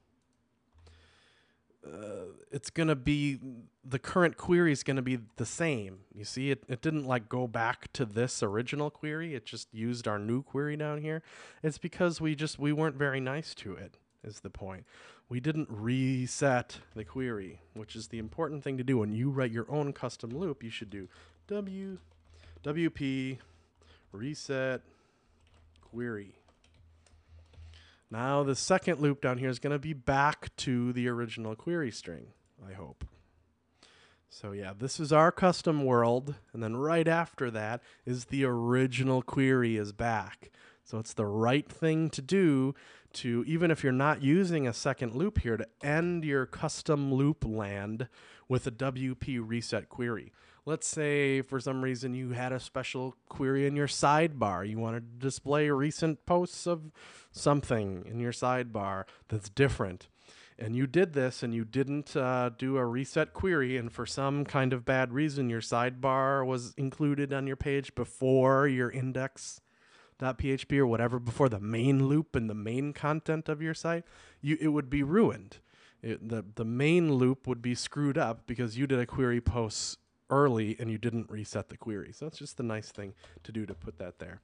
uh, 1.86 2.34
it's 2.52 2.70
to 2.88 2.96
be 2.96 3.40
the 3.86 4.00
current 4.00 4.38
query 4.38 4.72
is 4.72 4.84
to 4.98 5.02
be 5.02 5.20
the 5.38 5.46
same. 5.46 6.00
You 6.14 6.26
see, 6.26 6.52
it, 6.52 6.64
it 6.68 6.82
didn't 6.82 7.06
like 7.06 7.30
go 7.30 7.48
back 7.48 7.92
to 7.94 8.06
this 8.06 8.44
original 8.44 8.90
query. 8.90 9.34
It 9.34 9.46
just 9.46 9.74
used 9.74 10.08
our 10.08 10.20
new 10.20 10.44
query 10.44 10.76
down 10.76 11.02
here. 11.02 11.22
It's 11.64 11.78
because 11.78 12.20
we 12.20 12.36
just 12.36 12.60
we 12.60 12.74
weren't 12.74 12.96
very 12.96 13.20
nice 13.20 13.54
to 13.56 13.74
it. 13.74 13.98
Is 14.24 14.42
the 14.42 14.50
point? 14.50 14.86
We 15.30 15.40
didn't 15.40 15.70
reset 15.70 16.80
the 16.96 17.06
query, 17.06 17.62
which 17.74 17.96
is 17.96 18.08
the 18.08 18.18
important 18.18 18.64
thing 18.64 18.78
to 18.78 18.84
do 18.84 18.98
when 18.98 19.12
you 19.14 19.30
write 19.30 19.52
your 19.52 19.70
own 19.70 19.94
custom 19.94 20.32
loop. 20.32 20.64
You 20.64 20.70
should 20.70 20.90
do 20.90 21.08
w 21.48 21.98
wp 22.64 23.38
reset 24.12 24.82
query 25.82 26.40
now 28.12 28.42
the 28.42 28.56
second 28.56 29.00
loop 29.00 29.22
down 29.22 29.38
here 29.38 29.50
is 29.50 29.60
going 29.60 29.74
to 29.74 29.80
be 29.80 29.94
back 29.94 30.56
to 30.58 30.92
the 30.94 31.08
original 31.08 31.56
query 31.56 31.92
string, 31.92 32.28
I 32.68 32.74
hope. 32.74 33.06
So 34.30 34.52
yeah, 34.52 34.74
this 34.78 35.00
is 35.00 35.14
our 35.14 35.32
custom 35.32 35.86
world, 35.86 36.36
and 36.54 36.64
then 36.64 36.76
right 36.76 37.08
after 37.08 37.52
that 37.52 37.82
is 38.06 38.26
the 38.26 38.46
original 38.46 39.22
query 39.22 39.78
is 39.78 39.92
back. 39.92 40.52
So 40.84 40.98
it's 40.98 41.14
the 41.14 41.26
right 41.26 41.68
thing 41.70 42.10
to 42.12 42.22
do 42.22 42.74
to, 43.14 43.44
even 43.48 43.72
if 43.72 43.84
you're 43.84 43.92
not 43.92 44.22
using 44.22 44.68
a 44.68 44.74
second 44.74 45.16
loop 45.16 45.40
here, 45.40 45.58
to 45.58 45.68
end 45.82 46.24
your 46.24 46.46
custom 46.46 47.14
loop 47.14 47.46
land 47.46 48.08
with 48.48 48.66
a 48.68 48.72
WP 48.72 49.42
reset 49.44 49.90
query 49.90 50.32
let's 50.70 50.88
say 50.88 51.42
for 51.42 51.60
some 51.60 51.82
reason 51.84 52.14
you 52.14 52.30
had 52.30 52.52
a 52.52 52.60
special 52.60 53.16
query 53.28 53.66
in 53.66 53.76
your 53.76 53.88
sidebar. 53.88 54.68
You 54.70 54.78
wanted 54.78 55.20
to 55.20 55.26
display 55.26 55.70
recent 55.72 56.26
posts 56.28 56.68
of 56.68 56.92
something 57.32 58.06
in 58.06 58.20
your 58.20 58.32
sidebar 58.32 59.06
that's 59.28 59.50
different. 59.50 60.08
And 60.60 60.76
you 60.76 60.86
did 60.86 61.14
this 61.14 61.42
and 61.42 61.56
you 61.56 61.66
didn't 61.66 62.16
uh, 62.16 62.52
do 62.56 62.78
a 62.78 62.86
reset 62.86 63.34
query, 63.34 63.78
and 63.78 63.92
for 63.92 64.06
some 64.06 64.46
kind 64.46 64.74
of 64.74 64.86
bad 64.86 65.14
reason, 65.14 65.50
your 65.50 65.62
sidebar 65.62 66.46
was 66.46 66.74
included 66.78 67.34
on 67.34 67.48
your 67.48 67.56
page 67.56 67.96
before 67.96 68.68
your 68.68 68.92
index.php 70.22 70.78
or 70.78 70.88
whatever, 70.88 71.20
before 71.20 71.50
the 71.50 71.60
main 71.60 72.08
loop 72.08 72.36
and 72.36 72.50
the 72.50 72.56
main 72.56 72.94
content 72.94 73.50
of 73.50 73.62
your 73.62 73.74
site, 73.74 74.04
you, 74.42 74.58
it 74.60 74.70
would 74.70 74.90
be 74.90 75.04
ruined. 75.04 75.58
It, 76.02 76.30
the, 76.30 76.46
the 76.56 76.66
main 76.66 77.14
loop 77.14 77.48
would 77.48 77.62
be 77.62 77.76
screwed 77.76 78.18
up 78.18 78.48
because 78.48 78.78
you 78.78 78.88
did 78.88 79.00
a 79.00 79.06
query 79.06 79.42
post 79.42 80.00
early 80.30 80.78
and 80.80 80.90
you 80.90 80.98
didn't 80.98 81.30
reset 81.30 81.70
the 81.70 81.78
query. 81.78 82.12
So 82.14 82.26
that's 82.26 82.38
just 82.38 82.58
the 82.58 82.64
nice 82.64 82.92
thing 82.92 83.14
to 83.44 83.52
do 83.52 83.66
to 83.66 83.74
put 83.74 83.98
that 84.00 84.20
there. 84.20 84.42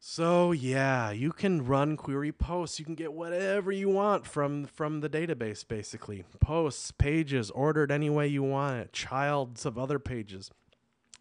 So 0.00 0.52
yeah, 0.52 1.10
you 1.10 1.32
can 1.32 1.64
run 1.64 1.96
query 1.96 2.30
posts. 2.30 2.78
You 2.78 2.84
can 2.84 2.94
get 2.94 3.12
whatever 3.12 3.72
you 3.72 3.88
want 3.88 4.26
from 4.26 4.64
from 4.66 5.00
the 5.00 5.08
database 5.08 5.66
basically. 5.66 6.24
Posts, 6.38 6.92
pages, 6.92 7.50
ordered 7.50 7.90
any 7.90 8.08
way 8.08 8.28
you 8.28 8.44
want 8.44 8.78
it, 8.78 8.92
childs 8.92 9.66
of 9.66 9.76
other 9.76 9.98
pages. 9.98 10.50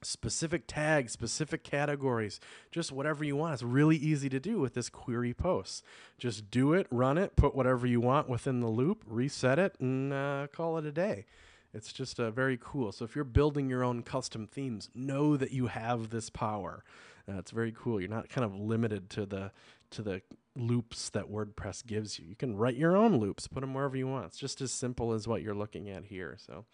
Specific 0.04 0.64
tags, 0.68 1.12
specific 1.12 1.64
categories, 1.64 2.40
just 2.72 2.92
whatever 2.92 3.24
you 3.24 3.36
want. 3.36 3.54
It's 3.54 3.64
really 3.64 3.98
easy 3.98 4.30
to 4.30 4.40
do 4.40 4.60
with 4.60 4.74
this 4.74 4.90
query 4.90 5.34
posts. 5.34 5.82
Just 6.18 6.52
do 6.52 6.74
it, 6.74 6.88
run 6.92 7.18
it, 7.18 7.36
put 7.36 7.56
whatever 7.56 7.88
you 7.88 8.00
want 8.00 8.30
within 8.30 8.60
the 8.60 8.68
loop, 8.68 9.04
reset 9.08 9.58
it, 9.58 9.76
and 9.80 10.14
uh, 10.14 10.48
call 10.54 10.78
it 10.78 10.86
a 10.86 10.92
day. 10.92 11.26
It's 11.74 11.92
just 11.92 12.20
uh, 12.20 12.32
very 12.32 12.58
cool. 12.62 12.92
So 12.92 13.06
if 13.06 13.16
you're 13.16 13.26
building 13.26 13.70
your 13.70 13.84
own 13.84 14.04
custom 14.04 14.48
themes, 14.48 14.90
know 14.96 15.36
that 15.38 15.52
you 15.52 15.68
have 15.68 16.10
this 16.10 16.30
power. 16.30 16.84
Uh, 17.30 17.38
it's 17.40 17.52
very 17.52 17.74
cool. 17.78 18.00
You're 18.00 18.10
not 18.10 18.30
kind 18.30 18.46
of 18.46 18.56
limited 18.56 19.10
to 19.12 19.26
the 19.26 19.52
to 19.90 20.02
the 20.02 20.22
loops 20.56 21.10
that 21.10 21.32
WordPress 21.32 21.86
gives 21.86 22.20
you. 22.20 22.26
You 22.26 22.36
can 22.36 22.58
write 22.58 22.76
your 22.76 22.98
own 22.98 23.18
loops, 23.18 23.48
put 23.48 23.62
them 23.62 23.74
wherever 23.74 23.96
you 23.96 24.08
want. 24.08 24.26
It's 24.26 24.38
just 24.38 24.60
as 24.60 24.72
simple 24.72 25.14
as 25.14 25.28
what 25.28 25.42
you're 25.42 25.56
looking 25.56 25.90
at 25.90 26.06
here. 26.06 26.36
So 26.40 26.66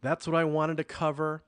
that's 0.00 0.26
what 0.26 0.36
I 0.36 0.44
wanted 0.44 0.76
to 0.76 0.84
cover. 0.84 1.42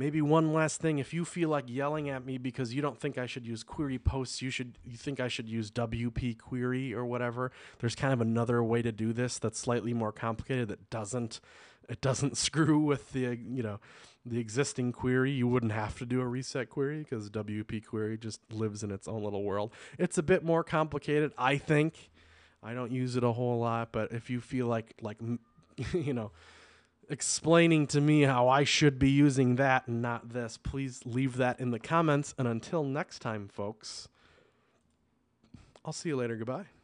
Maybe 0.00 0.22
one 0.22 0.54
last 0.54 0.80
thing, 0.80 0.98
if 0.98 1.12
you 1.12 1.26
feel 1.26 1.50
like 1.50 1.64
yelling 1.68 2.08
at 2.08 2.24
me 2.24 2.38
because 2.38 2.72
you 2.72 2.80
don't 2.80 2.98
think 2.98 3.18
I 3.18 3.26
should 3.26 3.46
use 3.46 3.62
query 3.62 3.98
posts, 3.98 4.40
you 4.40 4.48
should 4.48 4.78
you 4.82 4.96
think 4.96 5.20
I 5.20 5.28
should 5.28 5.46
use 5.46 5.70
WP 5.70 6.38
query 6.38 6.94
or 6.94 7.04
whatever. 7.04 7.52
There's 7.80 7.94
kind 7.94 8.14
of 8.14 8.22
another 8.22 8.64
way 8.64 8.80
to 8.80 8.92
do 8.92 9.12
this 9.12 9.38
that's 9.38 9.58
slightly 9.58 9.92
more 9.92 10.10
complicated 10.10 10.68
that 10.68 10.88
doesn't 10.88 11.42
it 11.90 12.00
doesn't 12.00 12.36
screw 12.46 12.78
with 12.78 13.12
the 13.12 13.36
you 13.36 13.62
know 13.62 13.78
the 14.24 14.38
existing 14.38 14.92
query. 14.92 15.32
You 15.32 15.46
wouldn't 15.48 15.72
have 15.72 15.98
to 15.98 16.06
do 16.06 16.22
a 16.22 16.26
reset 16.26 16.70
query 16.70 17.00
because 17.00 17.28
WP 17.28 17.84
query 17.84 18.16
just 18.16 18.40
lives 18.50 18.82
in 18.82 18.90
its 18.90 19.06
own 19.06 19.22
little 19.22 19.42
world. 19.42 19.70
It's 19.98 20.16
a 20.16 20.22
bit 20.22 20.42
more 20.42 20.64
complicated, 20.64 21.34
I 21.36 21.58
think. 21.58 22.08
I 22.62 22.72
don't 22.72 22.90
use 22.90 23.16
it 23.16 23.22
a 23.22 23.32
whole 23.32 23.58
lot, 23.58 23.92
but 23.92 24.12
if 24.12 24.30
you 24.30 24.40
feel 24.40 24.66
like 24.66 24.94
like 25.02 25.18
you 25.92 26.14
know 26.14 26.30
explaining 27.10 27.86
to 27.88 28.00
me 28.00 28.22
how 28.22 28.48
I 28.48 28.64
should 28.64 28.98
be 28.98 29.10
using 29.10 29.56
that 29.56 29.86
and 29.86 30.00
not 30.00 30.30
this, 30.30 30.56
please 30.56 31.02
leave 31.04 31.36
that 31.36 31.60
in 31.60 31.70
the 31.70 31.78
comments. 31.78 32.34
And 32.38 32.48
until 32.48 32.84
next 32.84 33.18
time, 33.18 33.48
folks, 33.48 34.08
I'll 35.84 35.92
see 35.92 36.08
you 36.08 36.16
later. 36.16 36.36
Goodbye. 36.36 36.66